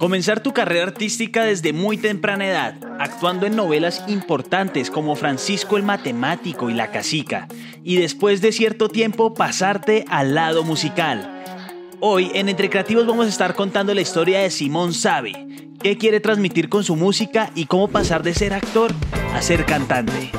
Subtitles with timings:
[0.00, 5.82] Comenzar tu carrera artística desde muy temprana edad, actuando en novelas importantes como Francisco el
[5.82, 7.48] Matemático y La Casica,
[7.84, 11.44] y después de cierto tiempo pasarte al lado musical.
[12.00, 15.34] Hoy en Entre Creativos vamos a estar contando la historia de Simón Sabe,
[15.82, 18.94] qué quiere transmitir con su música y cómo pasar de ser actor
[19.34, 20.32] a ser cantante.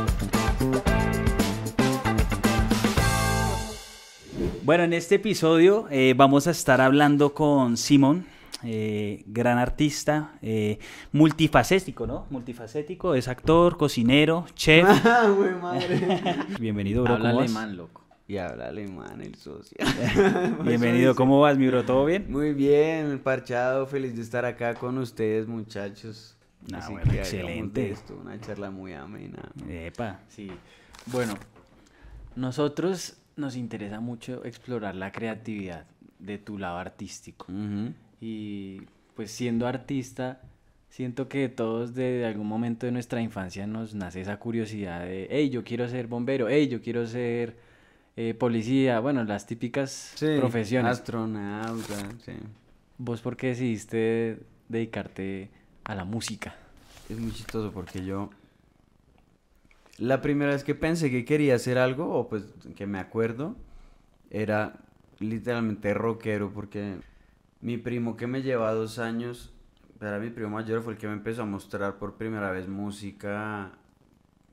[4.64, 8.26] Bueno, en este episodio eh, vamos a estar hablando con Simón,
[8.64, 10.80] eh, gran artista, eh,
[11.12, 12.28] multifacético, ¿no?
[12.30, 14.88] Multifacético, es actor, cocinero, chef.
[15.06, 16.00] Ah, güey, madre.
[16.60, 17.16] Bienvenido, bro.
[17.16, 17.56] Habla ¿cómo vas?
[17.56, 18.02] alemán, loco.
[18.28, 19.78] Y habla alemán el socio.
[20.64, 21.84] Bienvenido, ¿cómo vas, mi bro?
[21.84, 22.32] ¿Todo bien?
[22.32, 26.38] Muy bien, parchado, feliz de estar acá con ustedes, muchachos.
[26.74, 27.90] Ah, bueno, excelente.
[27.90, 29.52] esto una charla muy amena.
[29.68, 30.20] Epa.
[30.30, 30.52] Sí.
[31.08, 31.34] Bueno,
[32.36, 35.86] nosotros nos interesa mucho explorar la creatividad
[36.20, 37.48] de tu lado artístico.
[37.52, 37.94] Ujú.
[38.22, 38.84] Y
[39.16, 40.42] pues siendo artista,
[40.90, 45.50] siento que todos de algún momento de nuestra infancia nos nace esa curiosidad de, hey,
[45.50, 47.58] yo quiero ser bombero, hey, yo quiero ser
[48.16, 50.92] eh, policía, bueno, las típicas Sí, profesiones.
[50.92, 52.34] Astronauta, sí.
[52.98, 54.38] ¿Vos por qué decidiste
[54.70, 55.50] dedicarte
[55.84, 56.56] a la música?
[57.10, 58.30] Es muy chistoso porque yo.
[59.98, 62.44] La primera vez que pensé que quería hacer algo, o pues
[62.76, 63.56] que me acuerdo,
[64.30, 64.74] era
[65.20, 66.98] literalmente rockero, porque
[67.62, 69.54] mi primo que me lleva dos años,
[70.00, 73.72] era mi primo mayor, fue el que me empezó a mostrar por primera vez música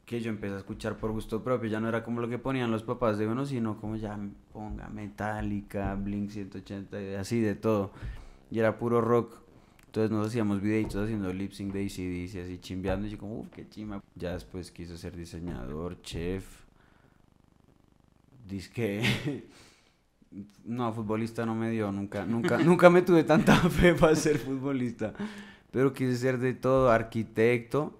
[0.08, 1.68] que yo empecé a escuchar por gusto propio.
[1.68, 4.18] Ya no era como lo que ponían los papás de uno, sino como ya
[4.52, 7.92] ponga Metallica, Blink 180, y así de todo.
[8.50, 9.38] Y era puro rock.
[9.86, 13.06] Entonces nos hacíamos videitos haciendo lip sync de ACDC, así chimbeando.
[13.06, 14.02] Y yo como, uff, qué chima.
[14.14, 16.64] Ya después quise ser diseñador, chef.
[18.46, 19.44] Disque...
[20.64, 25.14] No, futbolista no me dio, nunca, nunca, nunca me tuve tanta fe para ser futbolista.
[25.70, 27.98] Pero quise ser de todo, arquitecto.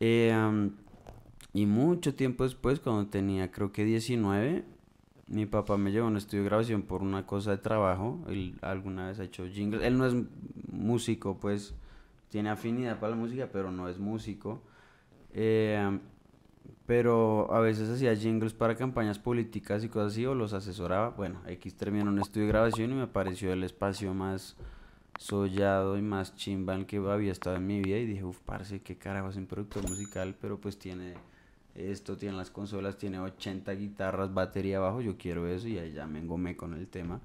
[0.00, 0.72] Am,
[1.52, 4.64] y mucho tiempo después, cuando tenía creo que 19,
[5.28, 8.20] mi papá me llevó a un estudio de grabación por una cosa de trabajo.
[8.28, 9.82] Él alguna vez ha hecho jingles.
[9.82, 10.14] Él no es
[10.70, 11.74] músico, pues
[12.28, 14.62] tiene afinidad para la música, pero no es músico.
[15.34, 16.00] Am,
[16.86, 21.10] pero a veces hacía jingles para campañas políticas y cosas así, o los asesoraba.
[21.10, 24.56] Bueno, X terminó un estudio de grabación y me pareció el espacio más
[25.18, 27.98] sollado y más chimba que había estado en mi vida.
[27.98, 31.14] Y dije, uff, parce, qué carajo es un productor musical, pero pues tiene
[31.74, 35.00] esto, tiene las consolas, tiene 80 guitarras, batería abajo.
[35.00, 37.20] Yo quiero eso y ahí ya me engomé con el tema.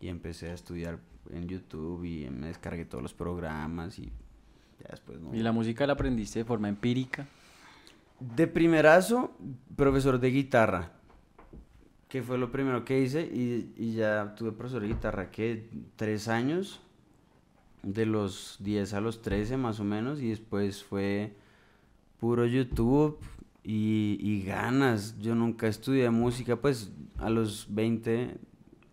[0.00, 0.98] Y empecé a estudiar
[1.30, 4.10] en YouTube y me descargué todos los programas y
[4.80, 5.18] ya después.
[5.32, 7.26] ¿Y la música la aprendiste de forma empírica?
[8.20, 9.32] De primerazo,
[9.76, 10.92] profesor de guitarra,
[12.08, 16.80] que fue lo primero que hice y, ya tuve profesor de guitarra que tres años,
[17.82, 21.34] de los 10 a los 13 más o menos, y después fue
[22.18, 23.18] puro YouTube
[23.64, 25.18] y, y ganas.
[25.18, 28.36] Yo nunca estudié música, pues a los 20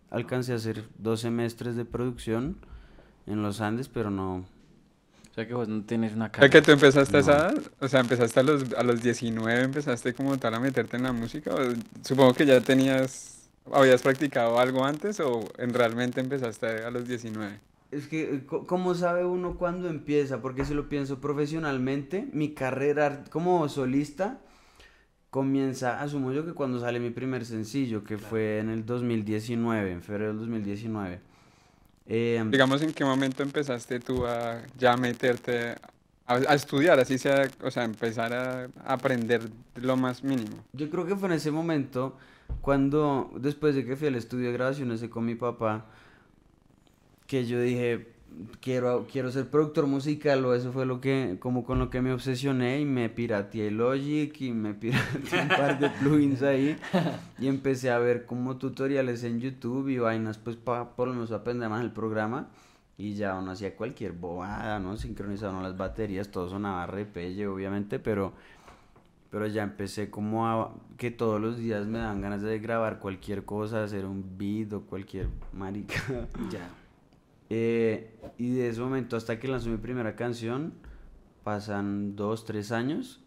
[0.09, 2.57] alcancé a hacer dos semestres de producción
[3.25, 4.45] en los Andes, pero no,
[5.37, 7.21] sea que vos no tienes una O sea que tú empezaste a No.
[7.21, 10.97] esa edad, o sea, empezaste a los, a los 19, empezaste como tal a meterte
[10.97, 11.59] en la música, o
[12.03, 17.59] supongo que ya tenías, habías practicado algo antes o en realmente empezaste a los 19.
[17.91, 20.41] Es que, eh, ¿cómo sabe uno cuándo empieza?
[20.41, 24.41] Porque si lo pienso profesionalmente, mi carrera como solista
[25.29, 30.01] comienza, asumo yo que cuando sale mi primer sencillo, que fue en el 2019, en
[30.01, 31.21] febrero del 2019.
[32.07, 35.75] Eh, Digamos, ¿en qué momento empezaste tú a ya meterte
[36.25, 40.63] a, a estudiar, así sea, o sea, empezar a aprender lo más mínimo?
[40.73, 42.17] Yo creo que fue en ese momento
[42.61, 45.85] cuando, después de que fui al estudio de grabación ese con mi papá,
[47.27, 48.07] que yo dije,
[48.61, 52.13] quiero, quiero ser productor musical o eso fue lo que, como con lo que me
[52.13, 56.77] obsesioné y me pirateé Logic y me pirateé un par de plugins ahí
[57.39, 61.31] y empecé a ver como tutoriales en YouTube y vainas pues para por lo menos
[61.31, 62.47] aprender más el programa
[62.97, 64.95] y ya uno hacía cualquier bobada, ¿no?
[65.61, 68.33] Las baterías, todo sonaba repelle obviamente, pero
[69.29, 73.43] pero ya empecé como a que todos los días me dan ganas de grabar cualquier
[73.43, 76.01] cosa, hacer un beat o cualquier marica.
[76.49, 76.69] Ya.
[77.49, 80.73] Eh, y de ese momento hasta que lanzó mi primera canción
[81.43, 83.21] pasan dos, tres años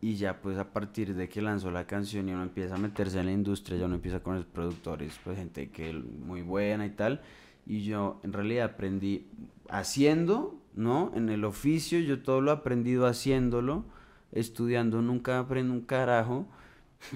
[0.00, 3.20] y ya pues a partir de que lanzó la canción y uno empieza a meterse
[3.20, 6.90] en la industria, ya uno empieza con los productores, pues gente que muy buena y
[6.90, 7.20] tal.
[7.66, 9.28] Y yo en realidad aprendí
[9.68, 11.12] haciendo, ¿no?
[11.14, 13.84] En el oficio yo todo lo he aprendido haciéndolo,
[14.32, 16.46] estudiando nunca aprendo un carajo,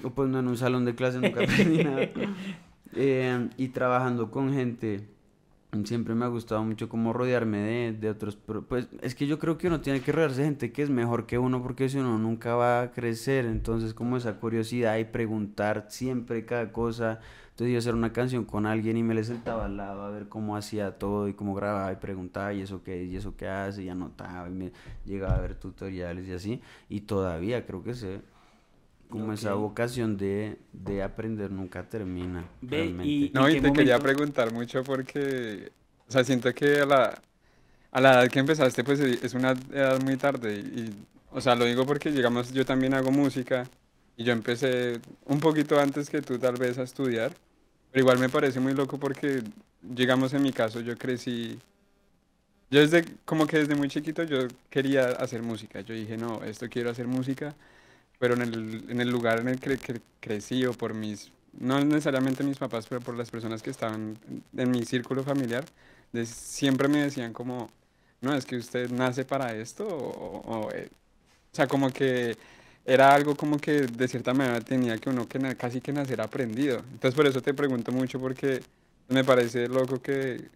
[0.04, 2.08] o pues no en un salón de clase nunca aprendí nada.
[2.94, 5.08] Eh, y trabajando con gente
[5.84, 9.38] Siempre me ha gustado mucho como rodearme de, de otros, pero pues es que yo
[9.38, 11.98] creo que uno tiene que rodearse de gente que es mejor que uno porque si
[11.98, 17.20] uno nunca va a crecer, entonces como esa curiosidad y preguntar siempre cada cosa,
[17.50, 20.28] entonces yo hacer una canción con alguien y me le sentaba al lado a ver
[20.28, 23.82] cómo hacía todo y cómo grababa y preguntaba y eso qué y eso qué hace
[23.82, 24.72] y anotaba y me
[25.06, 28.20] llegaba a ver tutoriales y así y todavía creo que sé
[29.10, 29.56] como esa Ok.
[29.56, 32.44] vocación de, de aprender nunca termina.
[32.60, 33.28] Ve, realmente.
[33.28, 34.00] y- No, ¿En y te quería momento?
[34.00, 35.70] preguntar mucho porque,
[36.08, 37.22] o sea, siento que a la,
[37.92, 40.58] a la edad que empezaste, pues e- es una edad muy tarde.
[40.60, 40.94] Y, y,
[41.30, 43.68] o sea, lo digo porque, digamos, yo también hago música
[44.16, 47.32] y yo empecé un poquito antes que tú tal vez a estudiar,
[47.92, 49.42] pero igual me parece muy loco porque,
[49.82, 51.58] digamos, en mi caso, yo crecí,
[52.70, 55.80] yo desde, como que desde muy chiquito yo quería hacer música.
[55.80, 57.54] Yo dije, no, esto quiero hacer música,
[58.18, 61.82] pero en el, en el lugar en el que cre- crecí o por mis no
[61.84, 64.18] necesariamente mis papás, pero por las personas que estaban
[64.56, 65.64] en, mi círculo familiar,
[66.12, 67.70] de- siempre me decían como,
[68.20, 70.90] no, es que usted nace para esto, o, o, eh,
[71.52, 72.36] o sea, como que
[72.84, 76.78] era algo como que de cierta manera tenía que uno que casi que nacer aprendido.
[76.92, 78.62] Entonces por eso te pregunto mucho, porque
[79.08, 80.50] me parece loco que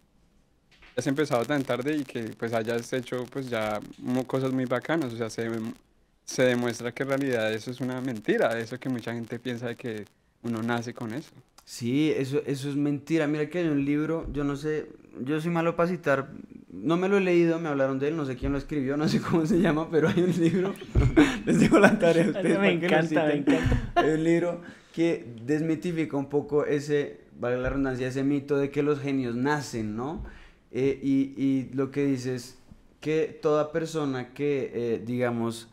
[0.95, 3.79] has empezado tan tarde y que pues hayas hecho pues ya
[4.27, 5.49] cosas muy bacanas, o sea, se,
[6.25, 9.75] se demuestra que en realidad eso es una mentira, eso que mucha gente piensa de
[9.75, 10.05] que
[10.43, 11.31] uno nace con eso.
[11.65, 13.27] Sí, eso, eso es mentira.
[13.27, 14.89] Mira que hay un libro, yo no sé,
[15.21, 16.29] yo soy malo para citar,
[16.71, 19.07] no me lo he leído, me hablaron de él, no sé quién lo escribió, no
[19.07, 20.73] sé cómo se llama, pero hay un libro,
[21.45, 23.91] les dejo la tarea a ustedes me encanta, me encanta.
[23.95, 24.61] Hay un libro
[24.93, 29.95] que desmitifica un poco ese, vale la redundancia, ese mito de que los genios nacen,
[29.95, 30.25] ¿no?
[30.71, 32.57] Eh, y, y lo que dice es
[32.99, 35.70] que toda persona que, eh, digamos,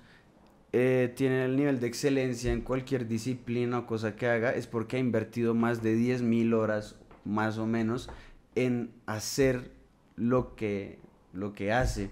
[0.72, 4.96] eh, tiene el nivel de excelencia en cualquier disciplina o cosa que haga es porque
[4.96, 8.10] ha invertido más de 10.000 horas, más o menos,
[8.54, 9.70] en hacer
[10.16, 10.98] lo que,
[11.32, 12.10] lo que hace.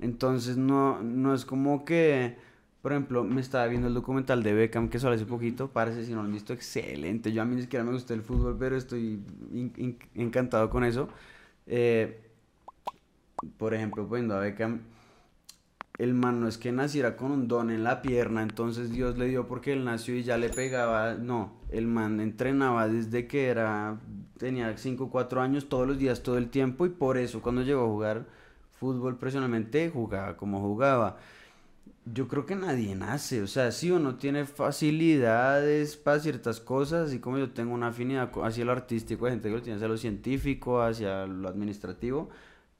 [0.00, 2.36] Entonces no, no es como que,
[2.82, 6.10] por ejemplo, me estaba viendo el documental de Beckham que solo hace poquito, parece, si
[6.10, 7.32] no lo han visto, excelente.
[7.32, 9.20] Yo a mí ni siquiera me gusta el fútbol, pero estoy
[10.14, 11.08] encantado con eso.
[11.66, 12.20] Eh,
[13.58, 14.80] por ejemplo, poniendo a Beckham,
[15.98, 19.26] el man no es que naciera con un don en la pierna, entonces Dios le
[19.26, 24.00] dio porque él nació y ya le pegaba, no, el man entrenaba desde que era,
[24.38, 27.62] tenía 5 o 4 años todos los días, todo el tiempo y por eso cuando
[27.62, 28.26] llegó a jugar
[28.82, 31.18] fútbol profesionalmente jugaba como jugaba.
[32.04, 37.20] Yo creo que nadie nace, o sea, si uno tiene facilidades para ciertas cosas, así
[37.20, 39.96] como yo tengo una afinidad hacia lo artístico, hay gente que lo tiene hacia lo
[39.96, 42.28] científico, hacia lo administrativo,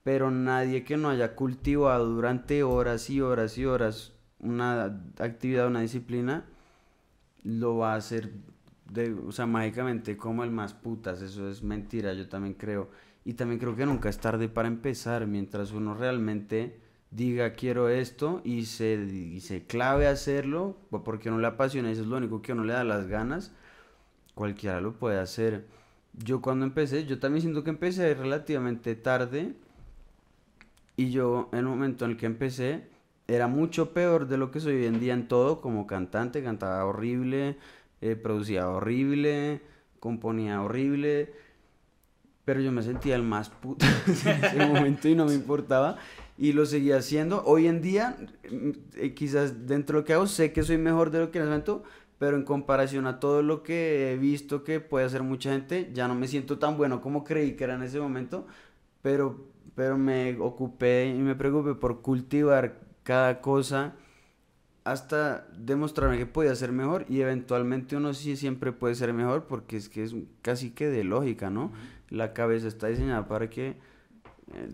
[0.03, 5.81] pero nadie que no haya cultivado durante horas y horas y horas una actividad, una
[5.81, 6.45] disciplina,
[7.45, 8.33] lo va a hacer,
[8.91, 12.91] de, o sea, mágicamente como el más putas, eso es mentira, yo también creo.
[13.25, 16.81] Y también creo que nunca es tarde para empezar, mientras uno realmente
[17.13, 21.93] diga quiero esto y se, y se clave a hacerlo, porque uno le apasiona y
[21.93, 23.53] eso es lo único que uno le da las ganas,
[24.35, 25.67] cualquiera lo puede hacer.
[26.15, 29.55] Yo cuando empecé, yo también siento que empecé relativamente tarde
[31.03, 32.85] y yo en el momento en el que empecé
[33.27, 36.85] era mucho peor de lo que soy hoy en día en todo, como cantante, cantaba
[36.85, 37.57] horrible,
[38.01, 39.63] eh, producía horrible,
[40.01, 41.33] componía horrible,
[42.45, 43.87] pero yo me sentía el más puto
[44.27, 45.99] en ese momento y no me importaba
[46.39, 47.43] y lo seguía haciendo.
[47.45, 48.17] Hoy en día,
[48.51, 51.39] mm, eh, quizás dentro de lo que hago, sé que soy mejor de lo que
[51.39, 51.85] en ese momento,
[52.19, 56.07] pero en comparación a todo lo que he visto que puede hacer mucha gente, ya
[56.07, 58.47] no me siento tan bueno como creí que era en ese momento,
[59.03, 63.95] pero, pero me ocupé y me preocupé por cultivar cada cosa
[64.85, 69.77] hasta demostrarme que podía ser mejor y eventualmente uno sí siempre puede ser mejor porque
[69.77, 71.73] es que es casi que de lógica, ¿no?
[72.09, 74.69] La cabeza está diseñada para que eh,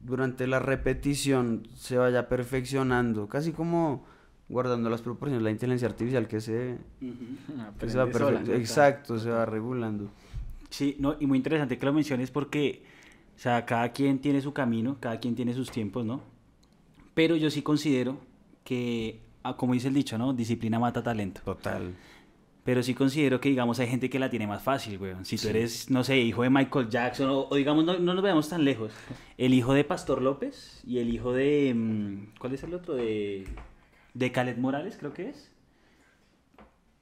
[0.00, 4.04] durante la repetición se vaya perfeccionando, casi como
[4.48, 6.78] guardando las proporciones la inteligencia artificial que se,
[7.78, 10.10] que se va sola, exacto, se va regulando.
[10.68, 12.84] Sí, no, y muy interesante que lo menciones porque,
[13.40, 16.20] o sea, cada quien tiene su camino, cada quien tiene sus tiempos, ¿no?
[17.14, 18.20] Pero yo sí considero
[18.64, 20.34] que, ah, como dice el dicho, ¿no?
[20.34, 21.40] Disciplina mata talento.
[21.42, 21.94] Total.
[22.64, 25.14] Pero sí considero que, digamos, hay gente que la tiene más fácil, güey.
[25.22, 28.22] Si tú eres, no sé, hijo de Michael Jackson, o, o digamos, no, no nos
[28.22, 28.92] veamos tan lejos.
[29.38, 31.72] El hijo de Pastor López y el hijo de.
[31.74, 32.92] mm, ¿Cuál es el otro?
[32.92, 33.46] De.
[34.12, 35.50] De Calet Morales, creo que es.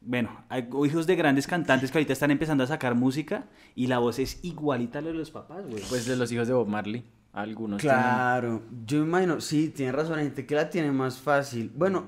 [0.01, 3.99] Bueno, hay hijos de grandes cantantes que ahorita están empezando a sacar música y la
[3.99, 5.83] voz es igualita a lo de los papás, güey.
[5.89, 10.19] Pues de los hijos de Bob Marley, algunos tienen- Claro, yo imagino, sí, tiene razón,
[10.19, 11.71] hay gente que la tiene más fácil.
[11.75, 12.07] Bueno,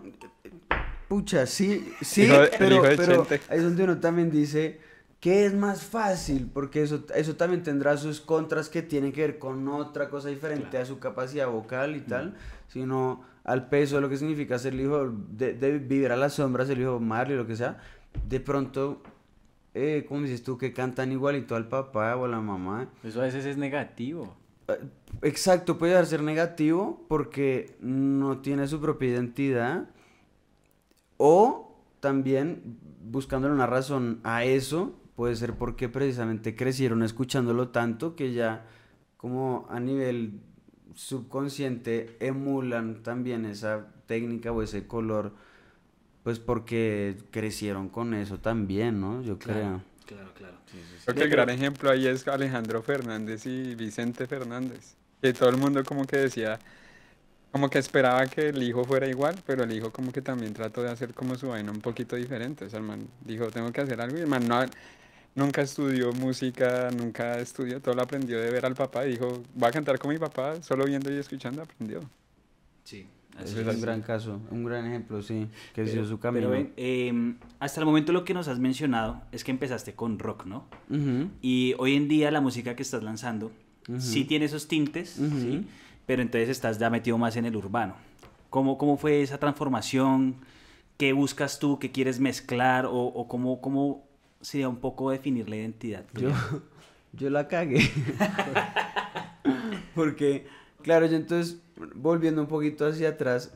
[1.09, 4.30] pucha, sí, sí, Hijo de- el pero, hijo de pero ahí es donde uno también
[4.30, 4.80] dice,
[5.20, 6.49] ¿Qué es más fácil?
[6.50, 10.78] Porque eso, eso también tendrá sus contras que tienen que ver con otra cosa diferente
[10.78, 12.37] a su capacidad vocal y tal,
[12.68, 16.35] sino al peso de lo que significa ser el hijo de, de vivir a las
[16.35, 17.78] sombras, el hijo Marley, lo que sea.
[18.28, 19.02] De pronto,
[19.75, 20.59] eh, ¿cómo dices tú?
[20.59, 22.88] Que cantan igualito al papá o a la mamá.
[23.04, 24.35] Eso a veces es negativo.
[25.23, 29.88] Exacto, puede ser negativo porque no tiene su propia identidad.
[31.16, 38.32] O también buscándole una razón a eso, puede ser porque precisamente crecieron escuchándolo tanto que
[38.32, 38.66] ya
[39.16, 40.40] como a nivel
[40.94, 45.32] subconsciente emulan también esa técnica o ese color,
[46.23, 49.23] pues porque crecieron con eso también, ¿no?
[49.23, 49.82] Yo creo.
[50.06, 50.56] Claro, claro.
[51.04, 54.97] Creo que el gran ejemplo ahí es Alejandro Fernández y Vicente Fernández.
[55.23, 56.59] Que todo el mundo como que decía,
[57.52, 60.82] como que esperaba que el hijo fuera igual, pero el hijo como que también trató
[60.82, 62.64] de hacer como su vaina un poquito diferente.
[62.64, 64.18] O sea, el man dijo, tengo que hacer algo.
[64.18, 64.64] Y el man no,
[65.40, 69.06] nunca estudió música, nunca estudió, todo lo aprendió de ver al papá.
[69.06, 72.00] Y dijo, voy a cantar con mi papá, solo viendo y escuchando aprendió.
[72.85, 73.06] Sí.
[73.42, 76.50] Ese es un gran caso, un gran ejemplo, sí, que sido su camino.
[76.50, 80.44] Pero eh, hasta el momento lo que nos has mencionado es que empezaste con rock,
[80.44, 80.66] ¿no?
[81.40, 83.50] Y hoy en día la música que estás lanzando
[83.99, 85.11] sí tiene esos tintes.
[85.11, 85.66] ¿sí?
[86.11, 87.94] pero entonces estás ya metido más en el urbano.
[88.50, 90.35] ¿Cómo, cómo fue esa transformación?
[90.97, 91.78] ¿Qué buscas tú?
[91.78, 92.85] ¿Qué quieres mezclar?
[92.87, 94.10] ¿O, o cómo, cómo
[94.40, 96.04] sería un poco definir la identidad?
[96.14, 96.30] Yo,
[97.12, 97.80] yo la cagué.
[99.94, 100.47] Porque,
[100.82, 101.61] claro, yo entonces,
[101.94, 103.52] volviendo un poquito hacia atrás,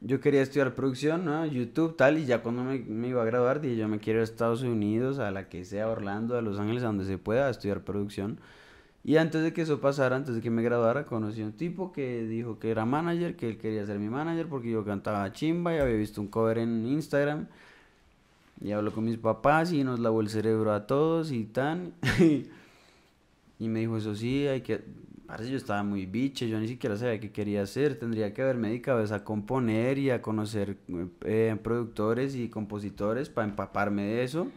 [0.00, 1.44] yo quería estudiar producción, ¿no?
[1.44, 4.22] YouTube, tal, y ya cuando me, me iba a graduar, dije, yo me quiero ir
[4.22, 7.18] a Estados Unidos, a la que sea, a Orlando, a Los Ángeles, a donde se
[7.18, 8.40] pueda, a estudiar producción.
[9.02, 11.90] Y antes de que eso pasara, antes de que me graduara, conocí a un tipo
[11.90, 15.74] que dijo que era manager, que él quería ser mi manager porque yo cantaba chimba
[15.74, 17.48] y había visto un cover en Instagram.
[18.60, 21.94] Y habló con mis papás y nos lavó el cerebro a todos y tan.
[23.58, 24.82] y me dijo, eso sí, hay que...
[25.26, 27.98] Parece yo estaba muy biche, yo ni siquiera sabía qué quería hacer.
[27.98, 30.76] Tendría que haberme dedicado a componer y a conocer
[31.24, 34.48] eh, productores y compositores para empaparme de eso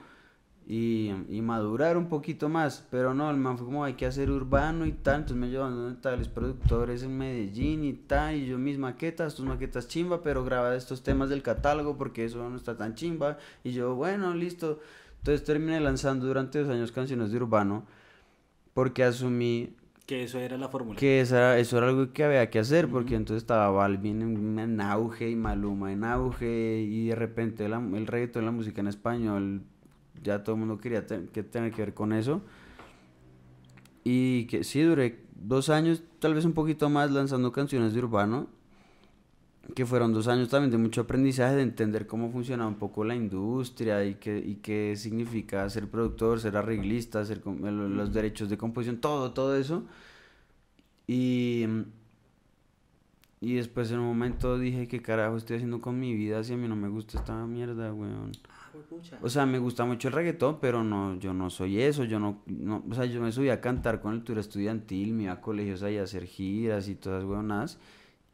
[0.67, 2.88] y, y madurar un poquito más.
[2.91, 5.22] Pero no, el man fue como hay que hacer urbano y tal.
[5.22, 8.36] Entonces me llevó a tales productores en Medellín y tal.
[8.36, 12.50] Y yo mis maquetas, tus maquetas chimba, pero graba estos temas del catálogo porque eso
[12.50, 13.38] no está tan chimba.
[13.63, 14.79] Y yo, bueno, listo.
[15.20, 17.86] Entonces terminé lanzando durante dos años canciones de urbano
[18.74, 21.00] porque asumí Que eso era la fórmula.
[21.00, 24.82] que esa, eso era algo que había que hacer, porque entonces estaba Balvin en, en
[24.82, 29.62] auge y Maluma en auge, y de repente la- el reggaetón, la música en español,
[30.24, 32.42] ya todo el mundo quería te- que tener que ver con eso.
[34.03, 38.48] Y que sí, duré dos años, tal vez un poquito más, lanzando canciones de urbano,
[39.75, 43.15] que fueron dos años también de mucho aprendizaje, de entender cómo funcionaba un poco la
[43.15, 48.98] industria y qué, y qué significa ser productor, ser arreglista, ser los derechos de composición,
[48.98, 49.86] todo, todo eso.
[51.08, 51.65] Y,
[53.43, 56.57] y después en un momento dije, ¿qué carajo estoy haciendo con mi vida si a
[56.57, 58.31] mí no me gusta esta mierda, weón?
[59.21, 62.41] O sea, me gusta mucho el reggaetón, pero no, yo no soy eso, yo no,
[62.45, 65.41] no, o sea, yo me subí a cantar con el tour estudiantil, me iba a
[65.41, 67.79] colegios ahí a hacer giras y todas huevonadas,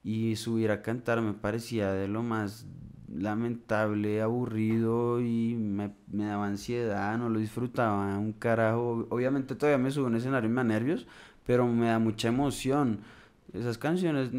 [0.04, 2.68] y subir a cantar me parecía de lo más
[3.12, 9.90] lamentable, aburrido y me, me daba ansiedad, no lo disfrutaba un carajo, obviamente todavía me
[9.90, 11.08] subo a un escenario y me da nervios,
[11.48, 13.00] pero me da mucha emoción,
[13.54, 14.30] esas canciones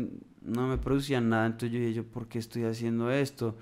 [0.43, 3.55] no me producían nada, entonces yo dije, yo, ¿por qué estoy haciendo esto?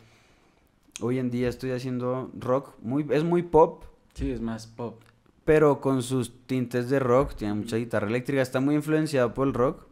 [1.01, 5.01] Hoy en día estoy haciendo rock, muy, es muy pop, Sí, es más pop.
[5.45, 9.55] pero con sus tintes de rock, tiene mucha guitarra eléctrica, está muy influenciado por el
[9.55, 9.87] rock.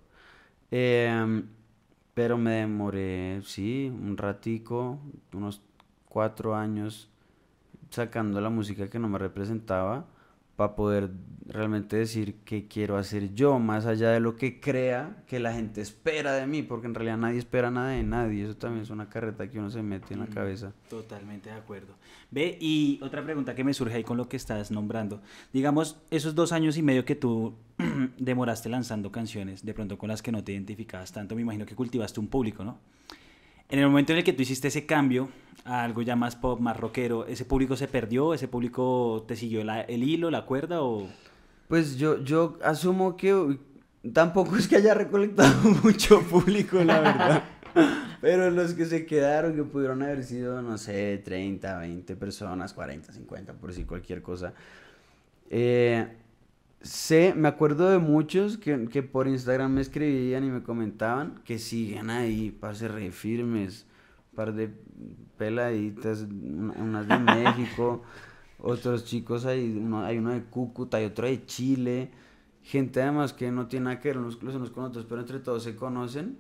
[0.71, 1.47] Em,
[2.15, 4.99] pero me demoré, sí, un ratico,
[5.33, 5.63] unos
[6.09, 7.09] cuatro años
[7.91, 10.07] sacando la música que no me representaba
[10.57, 11.11] para poder
[11.49, 15.81] realmente decir qué quiero hacer yo, más allá de lo que crea que la gente
[15.81, 19.09] espera de mí, porque en realidad nadie espera nada de nadie, eso también es una
[19.09, 20.31] carreta que uno se mete en la Mm.
[20.35, 20.73] cabeza.
[20.91, 21.95] Totalmente de acuerdo.
[22.31, 25.21] Ve, y otra pregunta que me surge ahí con lo que estás nombrando.
[25.53, 27.55] Digamos, esos dos años y medio que tú
[28.19, 31.77] demoraste lanzando canciones, de pronto con las que no te identificabas tanto, me imagino que
[31.77, 32.79] cultivaste un público, ¿no?
[33.69, 35.29] En el momento en el que tú hiciste ese cambio
[35.65, 38.33] a algo ya más pop, más rockero, ¿ese público se perdió?
[38.35, 41.09] ¿Ese público te siguió la- el hilo, la cuerda o...?
[41.69, 43.59] Pues yo, yo asumo que
[44.13, 47.45] tampoco es que haya recolectado mucho público, la verdad.
[48.21, 53.13] Pero los que se quedaron, que pudieron haber sido, no sé, 30, 20 personas, 40,
[53.13, 54.55] 50, por decir cualquier cosa.
[55.51, 56.07] Eh,
[56.87, 61.59] sé, me acuerdo de muchos que, que por Instagram me escribían y me comentaban que
[61.59, 63.87] siguen ahí, parce, re firmes,
[64.35, 64.71] par de
[65.37, 68.03] peladitas, una- unas de México.
[68.59, 72.11] otros chicos, hay uno, hay uno de Cúcuta, hay otro de Chile,
[72.63, 75.41] gente además que no tiene nada que ver unos, los unos con otros, pero entre
[75.41, 76.39] todos se conocen.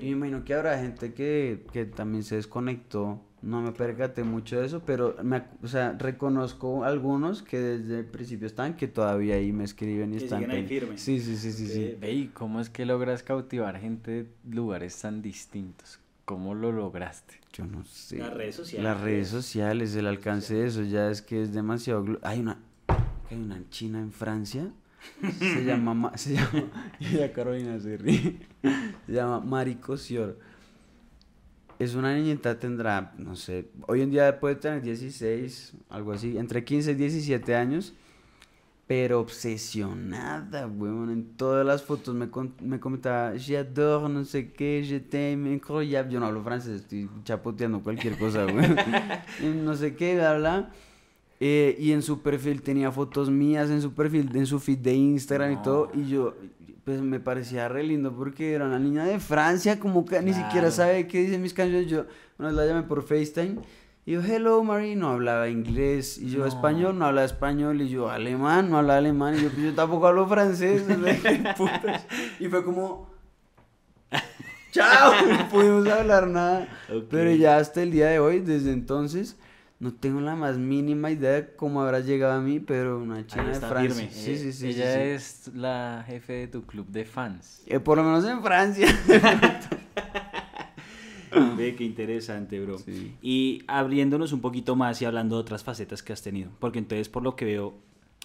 [0.00, 3.20] Y me imagino que habrá gente que, que también se desconectó.
[3.46, 8.04] No me percaté mucho de eso, pero me, o sea, reconozco algunos que desde el
[8.06, 10.50] principio están, que todavía ahí me escriben y Que están.
[10.50, 11.00] ahí firmes.
[11.00, 11.82] Sí, sí, sí, sí, sí.
[11.84, 16.00] Eh, Ve, ¿y cómo es que logras cautivar gente de lugares tan distintos?
[16.24, 17.34] ¿Cómo lo lograste?
[17.52, 18.18] Yo no sé.
[18.18, 18.84] Las redes sociales.
[18.84, 22.04] Las redes sociales, el alcance de eso ya es que es demasiado.
[22.22, 22.58] Hay una,
[23.30, 24.72] hay una en China, en Francia.
[25.38, 26.64] Se llama, Ma- se llama,
[27.00, 28.40] ya Carolina se ríe.
[29.06, 30.36] Se llama Mariko Sior.
[31.78, 36.64] Es una niñita, tendrá, no sé, hoy en día puede tener 16, algo así, entre
[36.64, 37.92] 15 y 17 años,
[38.86, 41.10] pero obsesionada, weón.
[41.10, 46.12] En todas las fotos me, con- me comentaba, j'adore, no sé qué, je t'aime, incroyable.
[46.14, 48.76] Yo no hablo francés, estoy chapoteando cualquier cosa, weón.
[49.64, 50.70] No sé qué, bla, bla.
[51.38, 54.94] Eh, y en su perfil tenía fotos mías, en su perfil, en su feed de
[54.94, 55.90] Instagram y todo.
[55.92, 56.34] Y yo,
[56.86, 60.70] pues me parecía re lindo porque era una niña de Francia, como que ni siquiera
[60.70, 61.88] sabe qué dicen mis canciones.
[61.88, 62.06] Yo
[62.38, 63.56] una vez la llamé por FaceTime.
[64.06, 66.16] Y yo, hello, Marie, no hablaba inglés.
[66.16, 66.46] Y yo, No.
[66.46, 67.82] español, no hablaba español.
[67.82, 69.34] Y yo, alemán, no hablaba alemán.
[69.34, 70.84] Y yo, "Pues yo tampoco hablo francés.
[72.38, 73.10] Y fue como,
[74.70, 76.68] chao, no pudimos hablar nada.
[77.10, 79.36] Pero ya hasta el día de hoy, desde entonces,
[79.78, 83.48] no tengo la más mínima idea de cómo habrá llegado a mí, pero una china
[83.48, 83.94] de Francia.
[83.94, 84.10] firme.
[84.10, 84.52] Sí, sí, sí.
[84.52, 85.00] sí, Ella sí.
[85.00, 87.62] es la jefe de tu club de fans.
[87.66, 88.88] Eh, por lo menos en Francia.
[91.56, 92.78] Ve, qué interesante, bro.
[92.78, 93.14] Sí.
[93.20, 97.08] Y abriéndonos un poquito más y hablando de otras facetas que has tenido, porque entonces
[97.08, 97.74] por lo que veo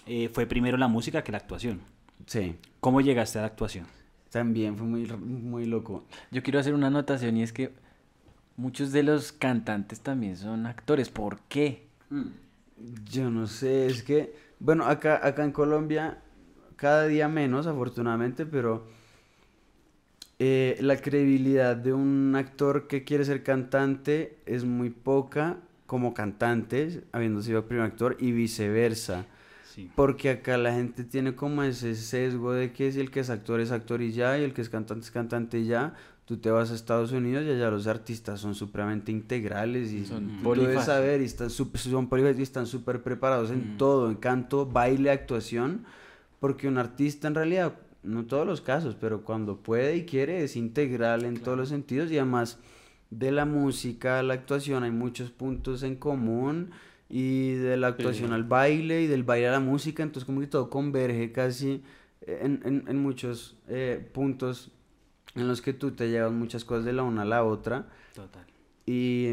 [0.06, 1.80] eh, fue primero la música que la actuación.
[2.26, 2.54] Sí.
[2.80, 3.86] ¿Cómo llegaste a la actuación?
[4.30, 6.04] También fue muy, muy loco.
[6.30, 7.72] Yo quiero hacer una anotación y es que
[8.62, 11.10] muchos de los cantantes también son actores.
[11.10, 11.88] ¿Por qué?
[13.10, 16.18] Yo no sé, es que, bueno, acá, acá en Colombia,
[16.76, 18.86] cada día menos, afortunadamente, pero
[20.38, 27.02] eh, la credibilidad de un actor que quiere ser cantante es muy poca como cantante,
[27.10, 29.26] habiendo sido primer actor, y viceversa.
[29.74, 29.90] Sí.
[29.96, 33.60] Porque acá la gente tiene como ese sesgo de que si el que es actor
[33.60, 35.94] es actor y ya, y el que es cantante es cantante y ya.
[36.24, 40.30] Tú te vas a Estados Unidos y allá los artistas son supremamente integrales y Son
[40.40, 42.08] tú debes saber y están sup- son
[42.38, 43.76] y están súper preparados en Mm.
[43.76, 45.84] todo, en canto, baile, actuación,
[46.38, 50.56] porque un artista en realidad, no todos los casos, pero cuando puede y quiere es
[50.56, 52.58] integral en todos los sentidos y además
[53.10, 56.70] de la música a la actuación hay muchos puntos en común
[57.10, 60.46] y de la actuación al baile y del baile a la música, entonces como que
[60.46, 61.82] todo converge casi
[62.26, 64.70] en, en- en muchos eh, puntos
[65.34, 68.44] en los que tú te llevas muchas cosas de la una a la otra Total.
[68.86, 69.28] y,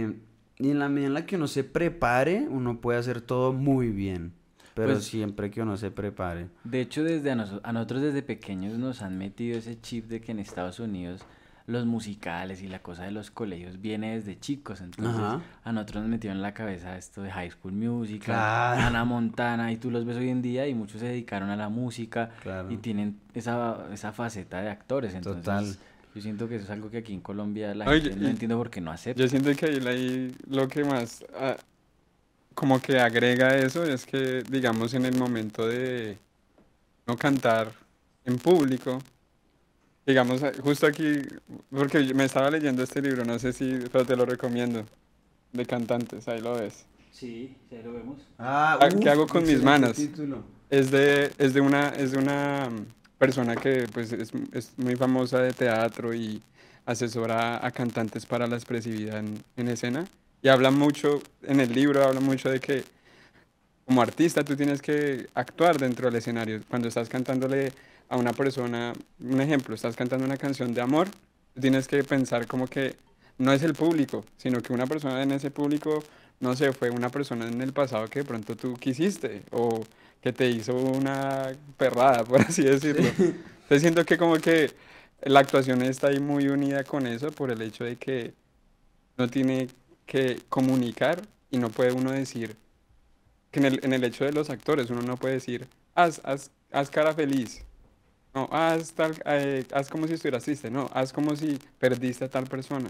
[0.58, 3.90] y en la medida en la que uno se prepare, uno puede hacer todo muy
[3.90, 4.34] bien,
[4.74, 6.48] pero Pues- siempre que uno se prepare.
[6.64, 7.34] De hecho, desde a,
[7.64, 11.22] a nosotros desde pequeños nos han metido ese chip de que en Estados Unidos
[11.68, 14.82] los musicales y la cosa de los colegios viene desde chicos.
[14.82, 15.40] Entonces, Ajá.
[15.64, 18.82] a nosotros nos metieron en la cabeza esto de High School Musical, Claro.
[18.82, 21.70] Hannah Montana, y tú los ves hoy en día y muchos se dedicaron a la
[21.70, 22.72] música Claro.
[22.72, 25.14] y tienen esa, esa faceta de actores.
[25.14, 25.76] Entonces, Total.
[26.16, 28.58] Yo siento que eso es algo que aquí en Colombia la gente no y- entiendo
[28.58, 29.22] por qué no acepta.
[29.22, 31.56] Yo siento que ahí, ahí lo que más ah,
[32.56, 36.18] como que agrega eso es que, digamos, en el momento de
[37.08, 37.72] no cantar
[38.26, 39.00] en público,
[40.06, 41.22] digamos, ah, justo aquí,
[41.70, 44.86] porque me estaba leyendo este libro, no sé si, pero te lo recomiendo,
[45.54, 46.86] de cantantes, ahí lo ves.
[47.12, 48.20] Sí, ya lo vemos.
[48.38, 49.96] Ah, Ah, ¿qué hago con mis manos?
[49.96, 50.44] título.
[50.70, 52.70] Es de, es de una, es de una
[53.20, 56.42] persona que pues es, es muy famosa de teatro y
[56.86, 60.08] asesora a cantantes para la expresividad en, en escena.
[60.42, 62.84] Y habla mucho, en el libro habla mucho de que
[63.86, 66.62] como artista tú tienes que actuar dentro del escenario.
[66.70, 67.74] Cuando estás cantándole
[68.08, 71.08] a una persona, un ejemplo, estás cantando una canción de amor,
[71.60, 72.96] tienes que pensar como que
[73.38, 76.04] no es el público, sino que una persona en ese público,
[76.40, 79.84] no sé, fue una persona en el pasado que de pronto tú quisiste o
[80.22, 83.08] que te hizo una perrada, por así decirlo.
[83.08, 84.72] Entonces siento que como que
[85.22, 88.34] la actuación está ahí muy unida con eso por el hecho de que
[89.18, 89.68] no tiene
[90.06, 92.56] que comunicar y no puede uno decir
[93.52, 96.52] que en el, en el hecho de los actores uno no puede decir haz, haz,
[96.72, 97.64] haz cara feliz
[98.34, 102.30] no haz tal eh, haz como si estuvieras triste no haz como si perdiste a
[102.30, 102.90] tal persona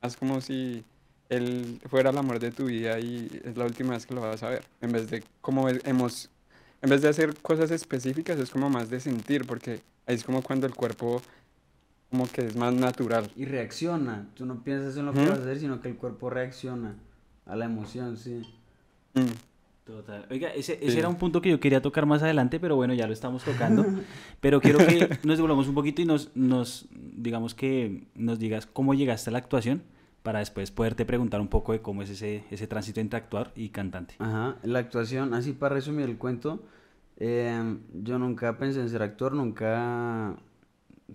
[0.00, 0.84] haz como si
[1.28, 4.42] él fuera el amor de tu vida y es la última vez que lo vas
[4.42, 6.30] a ver en vez de como hemos
[6.82, 10.42] en vez de hacer cosas específicas es como más de sentir porque ahí es como
[10.42, 11.20] cuando el cuerpo
[12.10, 14.28] como que es más natural Y reacciona.
[14.34, 15.30] Tú no piensas en lo que Ujú.
[15.30, 16.96] vas a hacer, sino que el cuerpo reacciona
[17.46, 18.42] a la emoción, sí.
[19.14, 19.50] Mm.
[19.84, 20.26] Total.
[20.30, 23.06] Oiga, ese, ese era un punto que yo quería tocar más adelante, pero bueno, ya
[23.06, 23.84] lo estamos tocando.
[24.40, 28.94] pero quiero que nos devolvamos un poquito y nos, nos, digamos que nos digas cómo
[28.94, 29.82] llegaste a la actuación
[30.22, 33.70] para después poderte preguntar un poco de cómo es ese, ese tránsito entre actuar y
[33.70, 34.14] cantante.
[34.18, 36.62] Ajá, la actuación, así para resumir el cuento,
[37.16, 40.36] eh, yo nunca pensé en ser actor, nunca,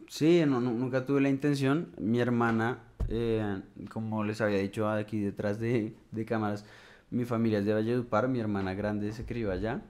[0.08, 1.90] sí, nunca tuve la intención.
[2.00, 6.66] Mi hermana, eh, como les había dicho aquí detrás de, de cámaras,
[7.12, 9.82] mi familia es de Valledupar, mi hermana grande se crió allá.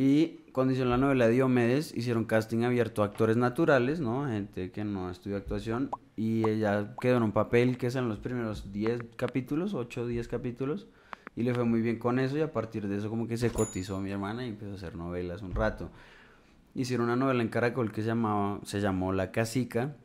[0.00, 4.28] Y cuando hicieron la novela Diomedes, hicieron casting abierto a actores naturales, ¿no?
[4.28, 5.90] Gente que no estudió actuación.
[6.14, 10.28] Y ella quedó en un papel que son los primeros 10 capítulos, 8 o 10
[10.28, 10.86] capítulos.
[11.34, 13.50] Y le fue muy bien con eso y a partir de eso como que se
[13.50, 15.90] cotizó mi hermana y empezó a hacer novelas un rato.
[16.76, 19.96] Hicieron una novela en Caracol que se, llamaba, se llamó La Casica.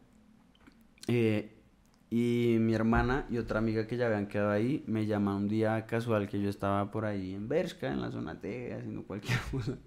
[1.07, 1.53] Eh,
[2.15, 5.83] y mi hermana y otra amiga que ya habían quedado ahí me llaman un día
[5.87, 9.79] casual que yo estaba por ahí en Bershka, en la zona T, haciendo cualquier cosa.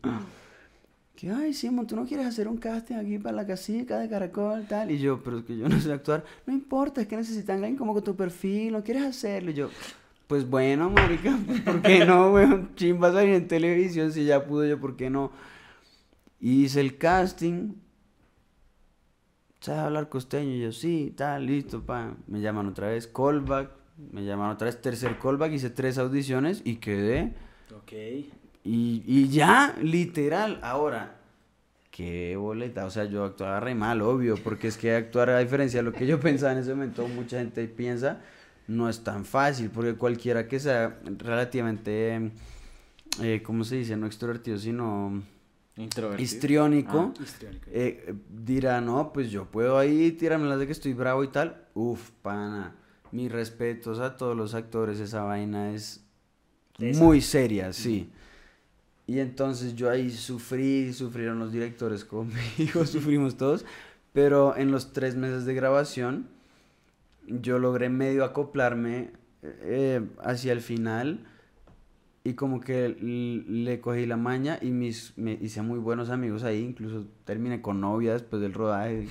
[1.14, 4.66] Que, ay, Simón, ¿tú no quieres hacer un casting aquí para la casica de Caracol,
[4.66, 4.90] tal?
[4.90, 6.24] Y yo, pero es que yo no sé actuar.
[6.46, 9.52] No importa, es que necesitan alguien como con tu perfil, ¿no quieres hacerlo?
[9.52, 9.70] Y yo,
[10.26, 12.74] pues bueno, marica, ¿por qué no, weón?
[12.74, 15.30] Chimba salir en televisión, si ya pudo yo, ¿por qué no?
[16.40, 17.74] Hice el casting,
[19.66, 20.52] ¿sabes hablar costeño?
[20.52, 22.14] Y yo, sí, tal, listo, pa.
[22.28, 23.70] Me llaman otra vez, callback,
[24.12, 27.34] me llaman otra vez, tercer callback, hice tres audiciones y quedé.
[27.76, 27.92] Ok.
[28.62, 31.16] Y, y ya, literal, ahora,
[31.90, 35.80] qué boleta, o sea, yo actuaba re mal, obvio, porque es que actuar a diferencia
[35.80, 38.20] de lo que yo pensaba en ese momento, mucha gente piensa,
[38.68, 42.30] no es tan fácil, porque cualquiera que sea relativamente,
[43.20, 43.96] eh, ¿cómo se dice?
[43.96, 45.22] No extrovertido, sino.
[45.76, 47.66] Histriónico, Ah, histriónico.
[47.70, 51.66] eh, dirá, no, pues yo puedo ahí tirarme las de que estoy bravo y tal.
[51.74, 52.74] Uf, pana,
[53.12, 56.02] mis respetos a todos los actores, esa vaina es
[56.78, 57.02] Esa.
[57.02, 58.10] muy seria, sí.
[59.06, 63.64] Y entonces yo ahí sufrí, sufrieron los directores conmigo, sufrimos todos,
[64.12, 66.26] pero en los tres meses de grabación
[67.28, 69.10] yo logré medio acoplarme
[69.42, 71.26] eh, hacia el final
[72.28, 76.60] y como que le cogí la maña y mis, me hice muy buenos amigos ahí,
[76.62, 79.06] incluso terminé con novia después del rodaje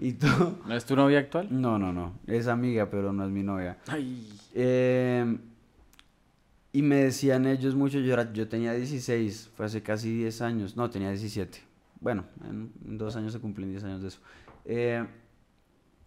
[0.00, 0.58] y, y todo.
[0.66, 1.48] ¿No es tu novia actual?
[1.50, 3.78] No, no, no, es amiga, pero no es mi novia.
[3.86, 4.28] Ay.
[4.54, 5.38] Eh,
[6.72, 10.76] y me decían ellos mucho, yo, era- yo tenía 16, fue hace casi 10 años,
[10.76, 11.58] no, tenía 17.
[12.00, 14.18] Bueno, en, en dos años se cumplen 10 años de eso.
[14.64, 15.06] Eh,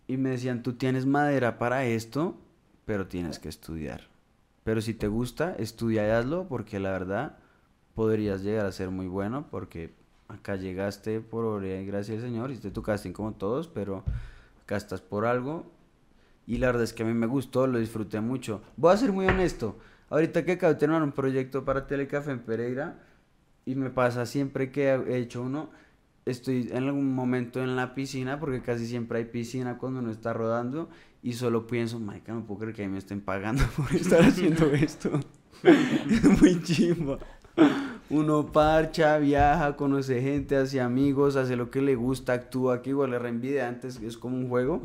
[0.08, 2.36] y me decían, tú tienes madera para esto,
[2.86, 4.08] pero tienes que estudiar.
[4.63, 7.38] Pero si te gusta, estudia y hazlo, porque la verdad
[7.95, 9.93] podrías llegar a ser muy bueno, porque
[10.28, 14.04] acá llegaste por obra y gracia del Señor, hiciste tu casting como todos, pero
[14.63, 15.65] acá estás por algo.
[16.45, 18.62] Y la verdad es que a mí me gustó, lo disfruté mucho.
[18.78, 19.78] Voy a ser muy honesto.
[20.10, 23.00] Ahorita que acabo de terminar un proyecto para Telecafé en Pereira,
[23.65, 25.69] y me pasa siempre que he hecho uno,
[26.26, 30.34] estoy en algún momento en la piscina, porque casi siempre hay piscina cuando uno está
[30.34, 30.89] rodando,
[31.21, 34.21] y solo pienso, Maica, no puedo creer que a mí me estén pagando por estar
[34.21, 35.19] haciendo esto.
[35.63, 37.19] es muy chimba.
[38.10, 43.12] Uno parcha, viaja, conoce gente, hace amigos, hace lo que le gusta, actúa, que igual
[43.12, 44.82] le reenvidia antes, es como un juego,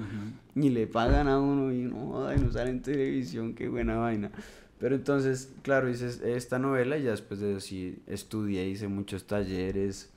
[0.55, 3.97] y le pagan a uno y no, joda, y no sale en televisión, qué buena
[3.97, 4.31] vaina.
[4.79, 9.25] Pero entonces, claro, hice esta novela y ya después de eso sí estudié, hice muchos
[9.25, 10.11] talleres,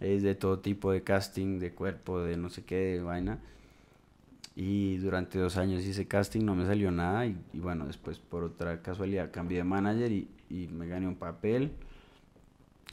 [0.00, 3.38] es de todo tipo de casting, de cuerpo, de no sé qué, de vaina.
[4.54, 7.26] Y durante dos años hice casting, no me salió nada.
[7.26, 11.16] Y, y bueno, después por otra casualidad cambié de manager y, y me gané un
[11.16, 11.72] papel.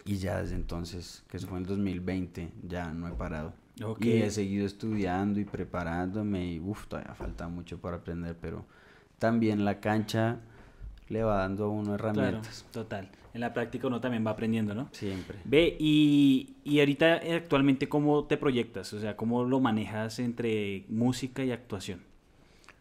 [0.05, 3.53] Y ya desde entonces, que eso fue en el 2020, ya no he parado.
[3.99, 6.53] Y he seguido estudiando y preparándome.
[6.53, 8.65] Y uff, todavía falta mucho para aprender, pero
[9.17, 10.39] también la cancha
[11.09, 12.65] le va dando a uno Claro, herramientas.
[12.71, 13.09] total.
[13.33, 14.89] En la práctica uno también va aprendiendo, ¿no?
[14.91, 15.37] Siempre.
[15.45, 18.91] Ve, y, y ahorita eh, actualmente, ¿cómo te proyectas?
[18.93, 22.01] O sea, ¿cómo lo manejas entre música y actuación?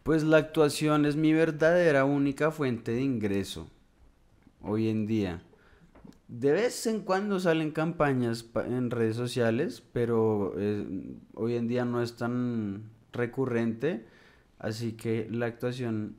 [0.02, 3.68] Pues la actuación es mi verdadera única fuente de ingreso
[4.62, 5.42] hoy en día.
[6.28, 10.86] De vez en cuando salen campañas pa- en redes sociales, pero eh,
[11.34, 14.06] hoy en día no es tan recurrente,
[14.58, 16.16] así que la actuación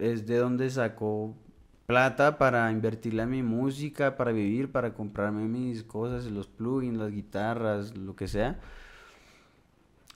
[0.00, 1.34] es de donde saco
[1.86, 7.10] plata para invertirla en mi música, para vivir, para comprarme mis cosas, los plugins, las
[7.10, 8.58] guitarras, lo que sea.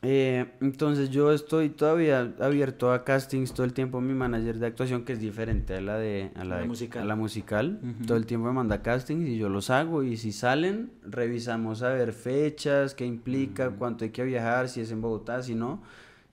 [0.07, 4.03] Eh, entonces yo estoy todavía abierto a castings todo el tiempo.
[4.03, 7.03] Mi manager de actuación, que es diferente a la de a la, La de- musical.
[7.03, 10.03] a la musical, todo el tiempo me manda castings y yo los hago.
[10.03, 14.91] Y si salen, revisamos a ver fechas, qué implica, cuánto hay que viajar, si es
[14.93, 15.83] en Bogotá, si no.